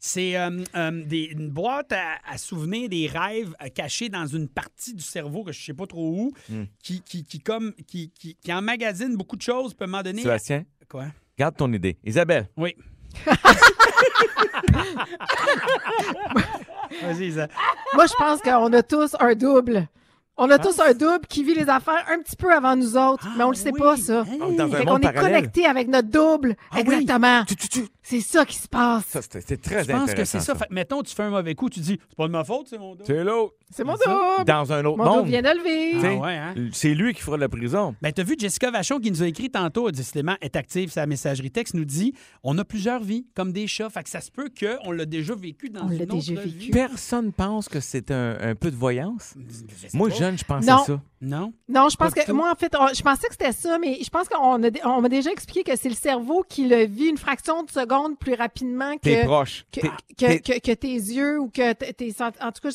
C'est 0.01 0.37
euh, 0.37 0.63
euh, 0.75 1.03
des- 1.05 1.25
une 1.25 1.49
boîte 1.49 1.91
à, 1.91 2.15
à 2.29 2.37
souvenirs 2.37 2.87
des 2.87 3.07
rêves 3.07 3.53
euh, 3.61 3.67
cachés 3.67 4.07
dans 4.07 4.25
une 4.25 4.47
partie 4.47 4.93
du 4.93 5.03
cerveau 5.03 5.43
que 5.43 5.51
je 5.51 5.61
sais 5.61 5.73
pas 5.73 5.87
trop 5.87 6.09
où, 6.09 6.31
Hmm. 6.49 6.63
qui, 6.81 7.01
qui, 7.01 7.25
qui, 7.25 7.39
comme, 7.39 7.73
qui, 7.85 8.09
qui, 8.17 8.35
qui 8.35 8.53
emmagasine 8.53 9.17
beaucoup 9.17 9.35
de 9.35 9.41
choses, 9.41 9.73
peut 9.73 9.87
m'en 9.87 10.01
donner. 10.01 10.21
Sébastien, 10.21 10.63
Quoi? 10.89 11.05
garde 11.37 11.55
ton 11.55 11.71
idée. 11.71 11.97
Isabelle, 12.03 12.49
Oui. 12.57 12.75
Vas-y, 17.03 17.27
Isa. 17.27 17.47
Moi, 17.93 18.05
je 18.07 18.13
pense 18.17 18.41
qu'on 18.41 18.73
a 18.73 18.83
tous 18.83 19.15
un 19.19 19.33
double. 19.35 19.87
On 20.37 20.49
a 20.49 20.57
tous 20.57 20.79
un 20.79 20.93
double 20.93 21.25
qui 21.27 21.43
vit 21.43 21.53
les 21.53 21.67
affaires 21.69 22.05
un 22.09 22.19
petit 22.19 22.35
peu 22.37 22.51
avant 22.53 22.75
nous 22.75 22.95
autres, 22.95 23.27
mais 23.37 23.43
on 23.43 23.49
le 23.49 23.55
sait 23.55 23.71
oui. 23.73 23.79
pas, 23.79 23.97
ça. 23.97 24.23
Hey. 24.27 24.39
Ah, 24.41 24.45
dans 24.57 24.65
un 24.73 24.77
Fait 24.77 24.85
monde 24.85 24.87
qu'on 24.87 24.97
est 25.09 25.11
parallèle. 25.13 25.33
connecté 25.35 25.65
avec 25.65 25.87
notre 25.89 26.07
double. 26.09 26.55
Ah 26.71 26.75
oui. 26.75 26.81
Exactement. 26.93 27.43
Tu- 27.45 27.55
tu- 27.57 27.67
tu- 27.67 27.87
C'est 28.09 28.21
ça 28.21 28.43
qui 28.45 28.55
se 28.57 28.67
passe. 28.67 29.05
Ça, 29.05 29.21
c'est 29.21 29.47
c'est 29.47 29.61
très 29.61 29.83
Je 29.83 29.91
pense 29.91 30.05
que 30.05 30.11
intéressant. 30.11 30.39
c'est 30.39 30.45
ça. 30.45 30.55
Fait 30.55 30.65
mettons, 30.71 31.03
tu 31.03 31.13
fais 31.13 31.23
un 31.23 31.29
mauvais 31.29 31.53
coup, 31.53 31.69
tu 31.69 31.79
dis, 31.79 31.99
c'est 32.09 32.15
pas 32.15 32.25
de 32.27 32.31
ma 32.31 32.43
faute, 32.43 32.67
c'est 32.69 32.79
mon 32.79 32.95
dos. 32.95 33.03
C'est 33.05 33.23
l'autre. 33.23 33.53
C'est 33.71 33.83
mon 33.83 33.93
double. 33.93 34.45
Dans 34.47 34.73
un 34.73 34.83
autre 34.85 34.97
Mon 34.97 35.03
monde. 35.17 35.27
vient 35.27 35.43
de 35.43 35.47
le 35.49 35.63
Tu 35.63 35.91
vivre. 35.91 36.01
sais, 36.01 36.17
Ah 36.19 36.25
ouais, 36.25 36.35
hein? 36.37 36.55
C'est 36.73 36.95
lui 36.95 37.13
qui 37.13 37.21
fera 37.21 37.37
la 37.37 37.47
prison. 37.47 37.95
Ben, 38.01 38.11
t'as 38.11 38.23
vu 38.23 38.35
Jessica 38.39 38.71
Vachon 38.71 38.97
qui 38.99 39.11
nous 39.11 39.21
a 39.21 39.27
écrit 39.27 39.51
tantôt, 39.51 39.91
décidément, 39.91 40.35
est 40.41 40.55
active, 40.55 40.89
sa 40.91 41.05
messagerie 41.05 41.51
texte, 41.51 41.75
nous 41.75 41.85
dit 41.85 42.15
on 42.41 42.57
a 42.57 42.65
plusieurs 42.65 43.03
vies, 43.03 43.27
comme 43.35 43.51
des 43.53 43.67
chats. 43.67 43.91
Fait 43.91 44.01
que 44.01 44.09
ça 44.09 44.21
se 44.21 44.31
peut 44.31 44.49
qu'on 44.59 44.91
l'a 44.91 45.05
déjà 45.05 45.35
vécu 45.35 45.69
dans 45.69 45.85
On 45.85 45.89
une 45.91 45.97
l'a 45.99 46.03
autre 46.05 46.15
déjà 46.15 46.41
vie. 46.41 46.51
vécu. 46.57 46.71
Personne 46.71 47.31
pense 47.31 47.69
que 47.69 47.79
c'est 47.79 48.09
un, 48.09 48.37
un 48.41 48.55
peu 48.55 48.71
de 48.71 48.75
voyance. 48.75 49.35
Moi, 49.93 50.09
pas. 50.09 50.15
jeune, 50.15 50.37
je 50.39 50.43
pensais 50.45 50.71
Non. 50.71 50.83
ça. 50.85 51.01
Non? 51.21 51.53
Non, 51.67 51.89
je 51.89 51.97
pense 51.97 52.13
que 52.13 52.31
moi, 52.31 52.49
en 52.51 52.55
fait, 52.55 52.73
on- 52.79 52.93
je 52.93 53.01
pensais 53.03 53.27
que 53.27 53.33
c'était 53.33 53.51
ça, 53.51 53.77
mais 53.77 53.99
je 54.01 54.09
pense 54.09 54.29
qu'on 54.29 54.63
a, 54.63 54.69
on 54.85 55.01
m'a 55.01 55.09
déjà 55.09 55.29
expliqué 55.31 55.63
que 55.69 55.77
c'est 55.77 55.89
le 55.89 55.95
cerveau 55.95 56.43
qui 56.47 56.65
le 56.67 56.85
vit 56.85 57.07
une 57.07 57.17
fraction 57.17 57.61
de 57.63 57.69
seconde 57.69 57.98
répondre 57.99 58.17
plus 58.17 58.33
rapidement 58.33 58.95
T'es 59.01 59.23
que, 59.25 59.45
T'es- 59.71 59.81
que, 59.81 60.25
t'es- 60.25 60.39
que- 60.39 60.59
que 60.59 60.71
tes 60.73 60.93
yeux 60.93 61.39
ou 61.39 61.49
que 61.49 61.73
tes 61.73 62.13
En 62.21 62.51
tout 62.51 62.61
cas, 62.61 62.69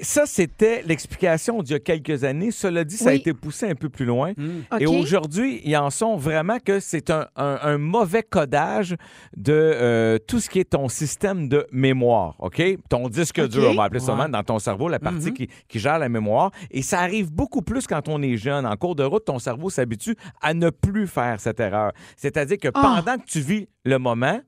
Ça, 0.00 0.26
c'était 0.26 0.82
l'explication 0.82 1.62
d'il 1.62 1.72
y 1.72 1.76
a 1.76 1.80
quelques 1.80 2.24
années. 2.24 2.50
Cela 2.50 2.84
dit, 2.84 2.96
ça 2.96 3.10
a 3.10 3.12
été 3.14 3.32
poussé 3.34 3.68
un 3.68 3.74
peu 3.74 3.88
plus 3.88 4.04
loin. 4.04 4.30
OK. 4.72 4.80
Et 4.80 4.86
aujourd'hui, 4.86 5.60
ils 5.64 5.76
en 5.76 5.90
sont 5.90 6.16
vraiment 6.16 6.58
que 6.58 6.80
c'est 6.80 7.10
un, 7.10 7.26
un- 7.36 7.58
un 7.62 7.78
mauvais 7.78 8.22
codage 8.22 8.96
de 9.36 9.52
euh, 9.52 10.18
tout 10.18 10.40
ce 10.40 10.48
qui 10.50 10.60
est 10.60 10.70
ton 10.70 10.88
système 10.88 11.48
de 11.48 11.66
mémoire, 11.72 12.36
OK? 12.38 12.62
Ton 12.88 13.08
disque 13.08 13.40
dur, 13.48 13.70
on 13.70 13.74
va 13.74 13.84
appeler 13.84 14.00
ça 14.00 14.12
Ouais. 14.14 14.18
même, 14.22 14.32
dans 14.32 14.42
ton 14.42 14.58
cerveau, 14.58 14.88
la 14.88 14.98
partie 14.98 15.32
qui, 15.32 15.48
qui 15.68 15.78
gère 15.78 15.98
la 15.98 16.08
mémoire. 16.08 16.50
Et 16.70 16.82
ça 16.82 17.00
arrive 17.00 17.32
beaucoup 17.32 17.62
plus 17.62 17.86
quand 17.86 18.08
on 18.08 18.22
est 18.22 18.36
jeune. 18.36 18.66
En 18.66 18.76
cours 18.76 18.94
de 18.96 19.04
route, 19.04 19.24
ton 19.24 19.38
cerveau 19.38 19.70
s'habitue 19.70 20.16
à 20.42 20.54
ne 20.54 20.70
plus 20.70 21.06
faire 21.06 21.38
cette 21.40 21.60
erreur. 21.60 21.92
C'est-à-dire 22.16 22.58
que 22.58 22.68
Ah. 22.74 22.80
pendant 23.02 23.18
que 23.18 23.26
tu 23.26 23.40
vis 23.40 23.68
le 23.84 23.98
moment, 23.98 24.40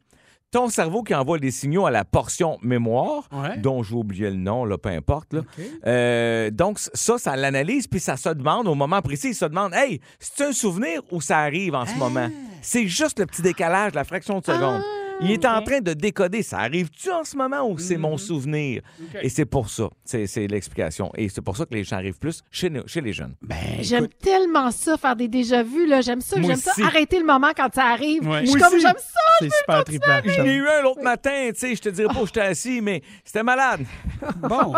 ton 0.53 0.69
cerveau 0.69 1.03
qui 1.03 1.15
envoie 1.15 1.39
des 1.39 1.51
signaux 1.51 1.87
à 1.87 1.91
la 1.91 2.05
portion 2.05 2.59
mémoire, 2.63 3.29
Ouais. 3.33 3.57
dont 3.59 3.83
j'ai 3.83 3.95
oublié 3.95 4.31
le 4.31 4.37
nom, 4.37 4.65
là, 4.65 4.79
peu 4.79 4.91
importe. 4.91 5.33
là. 5.33 5.41
Euh, 5.87 6.51
donc, 6.51 6.79
ça, 6.79 7.19
ça 7.19 7.35
l'analyse, 7.37 7.87
puis 7.89 7.99
ça 7.99 8.17
se 8.17 8.29
demande 8.29 8.69
au 8.69 8.75
moment 8.77 9.03
précis, 9.03 9.29
il 9.31 9.35
se 9.35 9.47
demande, 9.47 9.73
hey, 9.75 10.01
c'est 10.21 10.45
un 10.45 10.53
souvenir 10.53 11.01
ou 11.11 11.21
ça 11.21 11.39
arrive 11.39 11.75
en 11.75 11.87
ce 11.87 11.95
moment? 11.97 12.29
C'est 12.61 12.87
juste 12.87 13.19
le 13.19 13.27
petit 13.27 13.43
décalage, 13.43 13.95
la 13.95 14.05
fraction 14.05 14.39
de 14.39 14.45
seconde. 14.45 14.83
Il 15.21 15.31
est 15.31 15.45
en 15.45 15.63
train 15.63 15.81
de 15.81 15.93
décoder, 15.93 16.43
ça 16.43 16.59
arrive-tu 16.59 17.11
en 17.11 17.25
ce 17.25 17.37
moment 17.37 17.69
ou 17.69 17.79
c'est 17.79 17.97
mon 17.97 18.17
souvenir? 18.17 18.83
Et 19.23 19.29
c'est 19.29 19.45
pour 19.45 19.69
ça, 19.71 19.89
c'est 20.05 20.27
l'explication. 20.49 21.11
Et 21.17 21.29
c'est 21.29 21.41
pour 21.43 21.57
ça 21.57 21.65
que 21.67 21.75
les 21.75 21.85
gens 21.85 21.97
arrivent 21.97 22.19
plus 22.19 22.43
chez, 22.51 22.71
nous- 22.71 22.87
chez 22.87 23.01
les 23.01 23.13
jeunes. 23.13 23.35
Ben, 23.43 23.57
J'aime 23.81 24.05
écoute, 24.05 24.19
tellement 24.21 24.71
ça, 24.71 24.97
faire 24.97 25.15
des 25.17 25.29
déjà-vus. 25.29 25.87
là. 25.87 26.01
J'aime 26.01 26.21
ça. 26.21 26.41
J'aime 26.41 26.57
ça. 26.57 26.73
Arrêter 26.85 27.19
le 27.19 27.27
moment 27.27 27.51
quand 27.57 27.69
ça 27.75 27.85
arrive. 27.87 28.27
Ouais. 28.29 28.41
Je 28.43 28.51
suis 28.51 28.59
Moi 28.59 28.69
comme, 28.69 28.81
j'aime 28.81 28.97
ça. 28.99 29.21
c'est 29.41 29.53
super 29.53 29.85
trippant. 29.85 30.21
J'en 30.25 30.45
ai 30.45 30.55
eu 30.55 30.67
un 30.69 30.83
l'autre 30.83 31.03
matin, 31.03 31.51
tu 31.53 31.59
sais, 31.61 31.75
je 31.77 31.81
te 31.83 31.89
dirais 31.89 32.13
pas 32.13 32.21
où 32.21 32.27
j'étais 32.27 32.41
assis, 32.41 32.81
mais 32.81 33.03
c'était 33.25 33.43
malade. 33.43 33.85
Bon. 34.39 34.75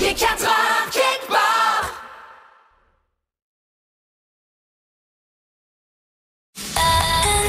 Il 0.00 0.06
est 0.06 0.14
4 0.14 0.44
heures, 0.44 0.90
quelque 0.90 1.28
part. 1.28 2.02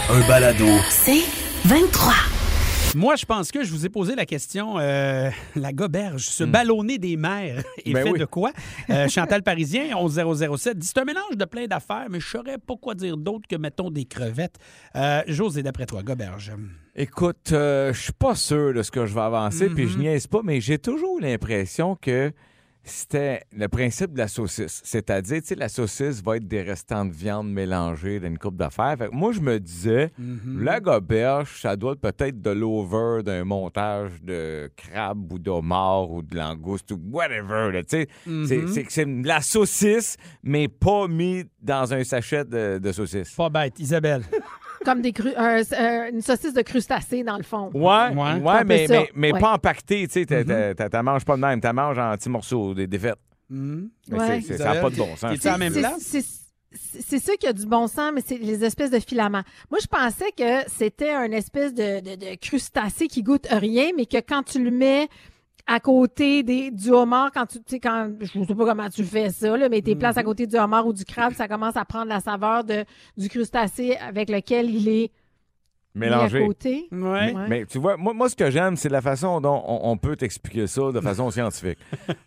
Un 0.10 0.28
balado. 0.28 0.66
C'est 0.90 1.24
23. 1.68 2.14
Moi, 2.96 3.18
je 3.18 3.26
pense 3.26 3.52
que 3.52 3.62
je 3.66 3.72
vous 3.72 3.86
ai 3.86 3.90
posé 3.90 4.16
la 4.16 4.26
question, 4.26 4.80
euh, 4.80 5.30
la 5.58 5.74
goberge, 5.74 6.24
ce 6.24 6.46
ballonné 6.46 6.98
des 6.98 7.18
mers 7.18 7.62
est 7.86 7.92
Ben 7.92 8.04
fait 8.06 8.12
oui. 8.12 8.20
de 8.20 8.24
quoi? 8.24 8.54
Euh, 8.90 9.08
Chantal 9.10 9.44
Parisien, 9.44 9.94
11007, 9.94 10.78
dit 10.78 10.88
c'est 10.88 10.98
un 10.98 11.04
mélange 11.04 11.36
de 11.36 11.44
plein 11.44 11.68
d'affaires, 11.68 12.06
mais 12.10 12.22
je 12.22 12.28
saurais 12.30 12.58
pas 12.58 12.76
quoi 12.82 12.96
dire 12.96 13.18
d'autre 13.18 13.50
que, 13.50 13.58
mettons, 13.58 13.92
des 13.92 14.06
crevettes. 14.06 14.56
Euh, 14.96 15.24
José, 15.28 15.62
d'après 15.62 15.86
toi, 15.86 16.04
goberge. 16.04 16.54
Écoute, 16.96 17.52
euh, 17.52 17.92
je 17.92 18.00
suis 18.00 18.14
pas 18.14 18.36
sûr 18.36 18.74
de 18.74 18.82
ce 18.82 18.90
que 18.90 19.06
je 19.06 19.14
vais 19.14 19.22
avancer, 19.22 19.68
puis 19.68 19.90
je 19.90 19.98
niaise 19.98 20.26
pas, 20.26 20.40
mais 20.46 20.62
j'ai 20.62 20.78
toujours 20.78 21.20
l'impression 21.20 21.98
que 22.00 22.32
c'était 22.88 23.42
le 23.56 23.68
principe 23.68 24.14
de 24.14 24.18
la 24.20 24.28
saucisse. 24.28 24.82
C'est-à-dire, 24.84 25.42
tu 25.42 25.48
sais, 25.48 25.56
la 25.56 25.70
saucisse 25.70 26.22
va 26.24 26.38
être 26.38 26.48
des 26.48 26.62
restants 26.62 27.06
de 27.06 27.12
viande 27.14 27.52
mélangés 27.52 28.20
d'une 28.20 28.38
coupe 28.38 28.56
d'affaires. 28.58 28.96
Fait 28.98 29.10
que 29.10 29.14
moi, 29.16 29.32
je 29.32 29.40
me 29.42 29.60
disais, 29.60 30.12
la 30.58 30.80
goberge, 30.80 31.60
ça 31.62 31.76
doit 31.76 31.94
être 31.94 32.02
peut-être 32.02 32.42
de 32.42 32.50
l'over 32.52 33.22
d'un 33.24 33.44
montage 33.44 34.12
de 34.24 34.70
crabe 34.76 35.32
ou 35.32 35.38
d'homard 35.40 36.10
ou 36.12 36.22
de 36.22 36.36
langouste 36.36 36.92
ou 36.92 37.00
whatever. 37.12 37.72
tu 37.84 37.98
sais. 37.98 38.08
C'est- 38.48 38.68
C'est 38.68 38.86
c'est 38.90 39.06
de 39.06 39.28
la 39.28 39.42
saucisse, 39.42 40.18
mais 40.44 40.68
pas 40.68 41.08
mis 41.08 41.44
dans 41.62 41.94
un 41.94 42.04
sachet 42.04 42.46
de, 42.46 42.78
de 42.80 42.92
saucisse. 42.92 43.32
Pas 43.32 43.50
bête, 43.50 43.80
Isabelle. 43.80 44.24
Comme 44.86 45.02
des 45.02 45.12
cru- 45.12 45.34
un- 45.36 45.62
euh, 45.74 46.10
une 46.12 46.22
saucisse 46.22 46.54
de 46.54 46.62
crustacés, 46.62 47.24
dans 47.24 47.38
le 47.38 47.44
fond. 47.44 47.70
Ouais, 47.74 48.16
Ouais. 48.16 48.40
ouais, 48.42 48.64
mais, 48.66 48.88
ça. 48.88 48.94
mais, 48.94 49.10
mais 49.16 49.32
Ouais. 49.34 49.40
pas 49.40 49.54
empaqueté, 49.54 50.08
tu 50.08 50.14
sais, 50.14 50.26
t'as- 50.26 50.44
t'as- 50.44 50.76
t'as- 50.76 50.90
t'as 50.90 51.04
manges 51.04 51.26
pas 51.26 51.36
de 51.36 51.42
même, 51.42 51.60
t'as 51.62 51.74
manges 51.74 51.98
en 52.00 52.12
petits 52.16 52.30
morceaux, 52.30 52.74
des 52.74 52.88
défaites. 52.88 53.18
Mhm. 53.50 53.90
Mais 54.10 54.18
Ouais. 54.20 54.42
c'est- 54.42 54.48
c'est- 54.48 54.58
ça 54.58 54.74
n'a 54.74 54.82
pas 54.82 54.90
de 54.90 54.96
bon 54.96 55.16
sens. 55.16 55.32
Même 55.58 55.74
C'est- 56.00 56.22
C'est 56.80 57.02
c'est 57.02 57.20
ça 57.20 57.34
qui 57.40 57.48
a 57.48 57.54
du 57.54 57.66
bon 57.66 57.88
sens, 57.88 58.12
mais 58.14 58.22
c'est 58.24 58.38
les 58.38 58.64
espèces 58.66 58.92
de 58.92 59.00
filaments. 59.00 59.42
Moi, 59.72 59.80
je 59.82 59.88
pensais 59.88 60.32
que 60.38 60.70
c'était 60.70 61.12
un 61.12 61.32
espèce 61.32 61.74
de, 61.74 62.02
de, 62.02 62.16
de 62.16 62.36
crustacé 62.36 63.08
qui 63.08 63.24
goûte 63.24 63.48
rien, 63.50 63.92
mais 63.96 64.06
que 64.06 64.18
quand 64.18 64.44
tu 64.44 64.62
le 64.62 64.70
mets 64.70 65.08
à 65.68 65.80
côté 65.82 66.44
des, 66.44 66.72
du 66.72 66.92
homard, 66.92 67.32
quand 67.34 67.46
tu, 67.46 67.60
sais, 67.68 67.80
quand, 67.80 68.10
je 68.22 68.40
ne 68.40 68.46
sais 68.46 68.56
pas 68.56 68.66
comment 68.66 68.90
tu 68.90 69.04
fais 69.04 69.30
ça, 69.30 69.56
là, 69.58 69.68
mais 69.68 69.82
tes 69.82 69.96
places 69.96 70.18
à 70.18 70.24
côté 70.24 70.48
du 70.48 70.56
homard 70.56 70.88
ou 70.88 70.94
du 70.94 71.04
crabe, 71.04 71.34
ça 71.34 71.48
commence 71.50 71.76
à 71.76 71.84
prendre 71.84 72.08
la 72.08 72.22
saveur 72.22 72.64
de, 72.64 72.86
du 73.18 73.28
crustacé 73.28 73.98
avec 73.98 74.30
lequel 74.30 74.70
il 74.70 74.88
est 74.88 75.12
mis 75.94 76.06
à 76.06 76.10
Mélangé. 76.10 76.46
côté. 76.46 76.88
Ouais. 76.92 77.34
Ouais. 77.34 77.48
Mais 77.50 77.66
tu 77.66 77.80
vois, 77.80 77.98
moi, 77.98 78.14
moi 78.14 78.30
ce 78.30 78.36
que 78.36 78.50
j'aime, 78.50 78.78
c'est 78.78 78.90
la 78.90 79.02
façon 79.02 79.42
dont 79.42 79.62
on, 79.68 79.92
on 79.92 79.98
peut 79.98 80.16
t'expliquer 80.16 80.68
ça 80.68 80.92
de 80.92 81.02
façon 81.02 81.30
scientifique. 81.32 81.80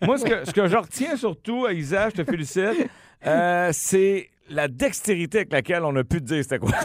moi, 0.03 0.19
ce 0.19 0.25
que, 0.25 0.45
ce 0.45 0.53
que 0.53 0.67
je 0.67 0.77
retiens 0.77 1.17
surtout, 1.17 1.67
Isa, 1.69 2.11
je 2.11 2.17
te 2.17 2.25
félicite, 2.25 2.91
euh, 3.27 3.71
c'est 3.73 4.29
la 4.51 4.69
dextérité 4.69 5.39
avec 5.39 5.53
laquelle 5.53 5.85
on 5.85 5.95
a 5.97 6.05
pu 6.05 6.19
te 6.19 6.25
dire 6.27 6.43
c'était 6.43 6.59
quoi? 6.59 6.73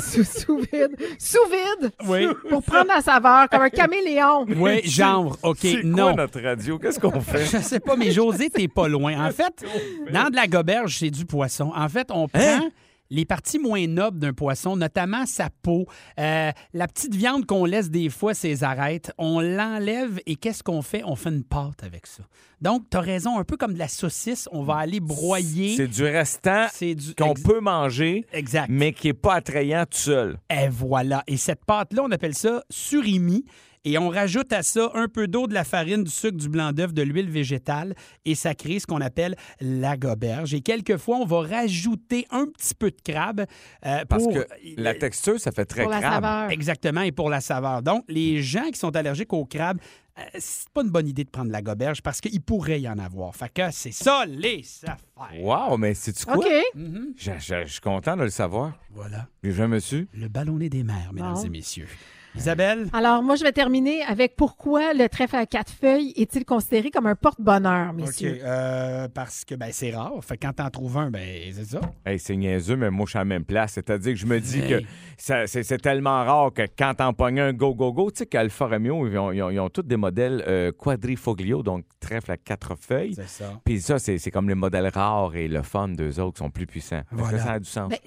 Sous, 0.00 0.22
sous 0.24 0.58
vide. 0.58 0.96
Sous 1.18 1.38
vide! 1.50 1.90
Oui. 2.06 2.26
Pour 2.48 2.62
prendre 2.62 2.86
la 2.88 3.00
saveur, 3.00 3.48
comme 3.50 3.62
un 3.62 3.70
caméléon. 3.70 4.46
Oui, 4.56 4.80
genre, 4.84 5.36
OK, 5.42 5.58
c'est 5.60 5.82
non. 5.82 6.04
quoi 6.04 6.12
notre 6.14 6.40
radio? 6.40 6.78
Qu'est-ce 6.78 7.00
qu'on 7.00 7.20
fait? 7.20 7.44
Je 7.44 7.58
sais 7.62 7.80
pas, 7.80 7.96
mais 7.96 8.10
José, 8.12 8.50
t'es 8.50 8.68
pas 8.68 8.88
loin. 8.88 9.26
En 9.26 9.30
fait, 9.32 9.64
dans 10.12 10.30
de 10.30 10.36
la 10.36 10.46
goberge, 10.46 10.96
c'est 10.98 11.10
du 11.10 11.26
poisson. 11.26 11.72
En 11.74 11.88
fait, 11.88 12.08
on 12.10 12.28
prend 12.28 12.40
Hein? 12.40 12.70
Les 13.10 13.24
parties 13.24 13.58
moins 13.58 13.86
nobles 13.86 14.18
d'un 14.20 14.32
poisson, 14.32 14.76
notamment 14.76 15.26
sa 15.26 15.50
peau, 15.62 15.86
euh, 16.18 16.50
la 16.72 16.86
petite 16.88 17.14
viande 17.14 17.44
qu'on 17.44 17.64
laisse 17.64 17.90
des 17.90 18.08
fois 18.08 18.34
ses 18.34 18.62
arêtes, 18.64 19.12
on 19.18 19.40
l'enlève 19.40 20.20
et 20.26 20.36
qu'est-ce 20.36 20.62
qu'on 20.62 20.82
fait? 20.82 21.02
On 21.04 21.16
fait 21.16 21.30
une 21.30 21.44
pâte 21.44 21.82
avec 21.82 22.06
ça. 22.06 22.22
Donc, 22.60 22.84
tu 22.90 22.96
as 22.96 23.00
raison, 23.00 23.38
un 23.38 23.44
peu 23.44 23.56
comme 23.56 23.72
de 23.74 23.78
la 23.78 23.88
saucisse, 23.88 24.48
on 24.52 24.62
va 24.62 24.76
aller 24.76 25.00
broyer. 25.00 25.76
C'est 25.76 25.88
du 25.88 26.04
restant 26.04 26.66
du 26.80 27.14
qu'on 27.16 27.32
ex- 27.32 27.42
peut 27.42 27.60
manger, 27.60 28.26
Exact. 28.32 28.66
mais 28.70 28.92
qui 28.92 29.06
n'est 29.08 29.14
pas 29.14 29.34
attrayant 29.34 29.84
tout 29.90 29.96
seul. 29.98 30.38
Et 30.50 30.68
voilà. 30.68 31.24
Et 31.26 31.36
cette 31.36 31.64
pâte-là, 31.64 32.02
on 32.04 32.10
appelle 32.10 32.34
ça 32.34 32.62
surimi. 32.70 33.44
Et 33.84 33.96
on 33.96 34.10
rajoute 34.10 34.52
à 34.52 34.62
ça 34.62 34.90
un 34.94 35.08
peu 35.08 35.26
d'eau, 35.26 35.46
de 35.46 35.54
la 35.54 35.64
farine, 35.64 36.04
du 36.04 36.10
sucre, 36.10 36.36
du 36.36 36.50
blanc 36.50 36.70
d'œuf, 36.72 36.92
de 36.92 37.00
l'huile 37.00 37.30
végétale. 37.30 37.94
Et 38.26 38.34
ça 38.34 38.54
crée 38.54 38.78
ce 38.78 38.86
qu'on 38.86 39.00
appelle 39.00 39.36
la 39.60 39.96
goberge. 39.96 40.52
Et 40.52 40.60
quelquefois, 40.60 41.16
on 41.16 41.24
va 41.24 41.40
rajouter 41.40 42.26
un 42.30 42.46
petit 42.46 42.74
peu 42.74 42.90
de 42.90 42.96
crabe. 43.02 43.46
euh, 43.86 44.04
Parce 44.06 44.24
pour- 44.24 44.34
que 44.34 44.46
la 44.76 44.94
texture, 44.94 45.40
ça 45.40 45.50
fait 45.50 45.64
très 45.64 45.82
Pour 45.82 45.90
la 45.92 46.00
crabe. 46.00 46.22
saveur. 46.22 46.50
Exactement, 46.50 47.00
et 47.02 47.12
pour 47.12 47.30
la 47.30 47.40
saveur. 47.40 47.82
Donc, 47.82 48.04
les 48.08 48.42
gens 48.42 48.70
qui 48.70 48.78
sont 48.78 48.94
allergiques 48.94 49.32
au 49.32 49.46
crabe, 49.46 49.78
euh, 50.18 50.22
c'est 50.38 50.68
pas 50.74 50.82
une 50.82 50.90
bonne 50.90 51.08
idée 51.08 51.24
de 51.24 51.30
prendre 51.30 51.50
la 51.50 51.62
goberge 51.62 52.02
parce 52.02 52.20
qu'il 52.20 52.42
pourrait 52.42 52.82
y 52.82 52.88
en 52.88 52.98
avoir. 52.98 53.34
Fait 53.34 53.50
que 53.50 53.62
c'est 53.70 53.92
ça, 53.92 54.26
les 54.26 54.62
affaires. 54.82 54.98
Wow, 55.40 55.78
mais 55.78 55.94
c'est-tu 55.94 56.26
quoi? 56.26 56.36
OK. 56.36 56.46
Mhm. 56.74 57.14
Je, 57.16 57.30
je- 57.38 57.62
je 57.64 57.72
suis 57.72 57.80
content 57.80 58.14
de 58.18 58.24
le 58.24 58.30
savoir. 58.30 58.74
Voilà. 58.90 59.26
J'ai 59.42 59.52
jamais 59.52 59.80
su. 59.80 60.06
Le 60.12 60.28
ballonnet 60.28 60.68
des 60.68 60.82
mers, 60.84 61.12
mesdames 61.14 61.32
Bon. 61.32 61.44
et 61.44 61.48
messieurs. 61.48 61.88
Isabelle? 62.36 62.86
Alors, 62.92 63.22
moi, 63.22 63.34
je 63.36 63.42
vais 63.42 63.52
terminer 63.52 64.02
avec 64.04 64.36
pourquoi 64.36 64.94
le 64.94 65.08
trèfle 65.08 65.36
à 65.36 65.46
quatre 65.46 65.72
feuilles 65.72 66.12
est-il 66.16 66.44
considéré 66.44 66.90
comme 66.90 67.06
un 67.06 67.14
porte-bonheur, 67.16 67.90
OK. 67.90 67.96
messieurs? 67.96 68.38
euh, 68.42 69.08
parce 69.12 69.44
que 69.44 69.54
ben, 69.54 69.70
c'est 69.72 69.90
rare. 69.90 70.12
Fait 70.22 70.36
que 70.36 70.46
quand 70.46 70.52
t'en 70.54 70.70
trouves 70.70 70.96
un, 70.98 71.10
ben 71.10 71.20
c'est 71.52 71.64
ça. 71.64 71.80
Hey, 72.06 72.18
c'est 72.18 72.36
niaiseux, 72.36 72.76
mais 72.76 72.90
moi, 72.90 73.06
je 73.06 73.10
suis 73.10 73.18
à 73.18 73.22
la 73.22 73.24
même 73.26 73.44
place. 73.44 73.72
C'est-à-dire 73.72 74.12
que 74.12 74.18
je 74.18 74.26
me 74.26 74.38
dis 74.40 74.60
Hey. 74.60 74.68
que 74.82 74.86
ça- 75.18 75.46
c'est 75.46 75.62
c'est 75.62 75.78
tellement 75.78 76.24
rare 76.24 76.52
que 76.52 76.62
quand 76.78 76.94
t'en 76.96 77.12
pognes 77.12 77.40
un 77.40 77.52
go, 77.52 77.74
go, 77.74 77.92
go, 77.92 78.10
tu 78.10 78.18
sais 78.18 78.26
qu'Alfa 78.26 78.66
Romeo, 78.66 79.06
ils 79.08 79.18
ont, 79.18 79.32
ils 79.32 79.42
ont, 79.42 79.50
ils 79.50 79.60
ont 79.60 79.68
tous 79.68 79.82
des 79.82 79.96
modèles 79.96 80.44
euh, 80.46 80.72
quadrifoglio, 80.72 81.62
donc 81.62 81.84
trèfle 81.98 82.30
à 82.32 82.36
quatre 82.36 82.76
feuilles. 82.76 83.14
C'est 83.14 83.28
ça. 83.28 83.60
Puis 83.64 83.80
ça, 83.80 83.98
c'est 83.98 84.18
c'est 84.18 84.30
comme 84.30 84.48
les 84.48 84.54
modèles 84.54 84.88
rares 84.88 85.34
et 85.34 85.48
le 85.48 85.62
fun 85.62 85.88
d'eux 85.88 86.20
autres 86.20 86.34
qui 86.38 86.44
sont 86.44 86.50
plus 86.50 86.66
puissants. 86.66 87.02
Voilà. 87.10 87.38
Ça, 87.38 87.44
ça 87.44 87.52
a 87.52 87.58
du 87.58 87.68
sens? 87.68 87.88
Ben, 87.90 87.98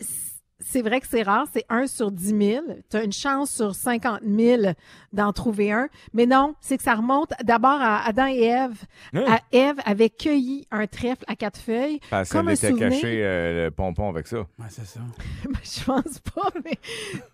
c'est 0.65 0.81
vrai 0.81 0.99
que 1.01 1.07
c'est 1.07 1.23
rare, 1.23 1.45
c'est 1.53 1.65
1 1.69 1.87
sur 1.87 2.11
10 2.11 2.25
000. 2.27 2.65
Tu 2.89 2.97
as 2.97 3.03
une 3.03 3.11
chance 3.13 3.51
sur 3.51 3.75
50 3.75 4.21
000 4.25 4.61
d'en 5.11 5.31
trouver 5.33 5.71
un. 5.71 5.87
Mais 6.13 6.25
non, 6.25 6.55
c'est 6.61 6.77
que 6.77 6.83
ça 6.83 6.95
remonte 6.95 7.31
d'abord 7.43 7.79
à 7.81 8.05
Adam 8.07 8.27
et 8.27 8.43
Ève. 8.43 8.75
À 9.13 9.39
Ève 9.51 9.75
avait 9.85 10.09
cueilli 10.09 10.67
un 10.71 10.87
trèfle 10.87 11.23
à 11.27 11.35
quatre 11.35 11.59
feuilles. 11.59 11.99
Parce 12.09 12.29
comme 12.29 12.41
qu'elle 12.47 12.49
un 12.49 12.53
était 12.53 12.69
souvenir. 12.69 12.89
caché 12.89 13.23
euh, 13.23 13.65
le 13.65 13.71
pompon 13.71 14.09
avec 14.09 14.27
ça. 14.27 14.39
Ouais, 14.39 14.65
c'est 14.69 14.85
ça. 14.85 14.99
Ben, 15.45 15.59
je 15.63 15.83
pense 15.83 16.19
pas, 16.33 16.49
mais 16.63 16.77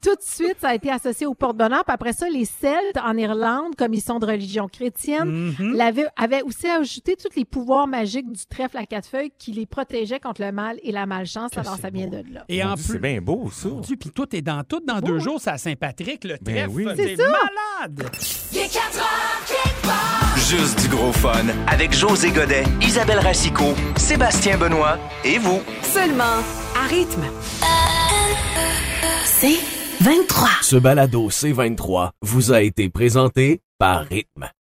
tout 0.02 0.16
de 0.16 0.22
suite, 0.22 0.58
ça 0.60 0.70
a 0.70 0.76
été 0.76 0.90
associé 0.92 1.26
au 1.28 1.34
porte-bonheur. 1.34 1.84
Puis 1.86 1.94
après 1.94 2.14
ça, 2.14 2.28
les 2.30 2.46
Celtes 2.46 2.98
en 3.04 3.16
Irlande, 3.18 3.76
comme 3.78 3.94
ils 3.94 4.02
sont 4.02 4.20
de 4.20 4.26
religion 4.26 4.68
chrétienne, 4.68 5.54
Mhm. 5.60 5.76
l'avaient- 5.76 6.08
avaient 6.18 6.42
aussi 6.42 6.68
ajouté 6.68 7.16
tous 7.16 7.36
les 7.36 7.46
pouvoirs 7.46 7.88
magiques 7.88 8.32
du 8.32 8.46
trèfle 8.46 8.78
à 8.78 8.86
quatre 8.86 9.08
feuilles 9.08 9.32
qui 9.38 9.52
les 9.52 9.66
protégeaient 9.66 10.20
contre 10.20 10.42
le 10.42 10.52
mal 10.52 10.78
et 10.84 10.92
la 10.92 11.06
malchance. 11.06 11.58
Alors, 11.58 11.78
ça 11.78 11.90
vient 11.90 12.08
de 12.08 12.24
là. 12.34 12.44
Et 12.50 12.64
en 12.64 12.74
plus. 12.74 12.84
C'est 13.20 13.26
bien 13.26 13.36
beau, 13.36 13.52
ça. 13.52 13.70
Puis 14.00 14.12
tout 14.12 14.36
est 14.36 14.42
dans 14.42 14.64
tout. 14.64 14.82
Dans 14.88 15.00
deux 15.02 15.20
jours, 15.20 15.40
c'est 15.42 15.50
à 15.50 15.58
Saint-Patrick, 15.58 16.24
le 16.24 16.38
Ben 16.42 16.56
trèfle. 16.56 16.70
oui. 16.72 16.86
C'est 16.96 17.18
malade. 17.18 18.10
Il 18.54 18.58
est 18.60 18.74
4 18.74 18.98
heures, 18.98 19.46
quelque 19.46 19.86
part. 19.86 20.38
Juste 20.38 20.82
du 20.82 20.88
gros 20.88 21.12
fun 21.12 21.46
avec 21.68 21.94
José 21.94 22.32
Godet, 22.32 22.64
Isabelle 22.82 23.20
Racicot, 23.20 23.74
Sébastien 23.98 24.58
Benoît 24.58 24.98
et 25.26 25.38
vous. 25.38 25.62
Seulement 25.82 26.24
à 26.76 26.88
rythme. 26.88 27.24
C'est 29.26 29.58
C23. 30.02 30.48
Ce 30.62 30.76
balado 30.78 31.30
C23 31.30 32.12
vous 32.22 32.52
a 32.54 32.62
été 32.62 32.90
présenté 32.90 33.62
par 33.78 34.06
Rythme. 34.06 34.50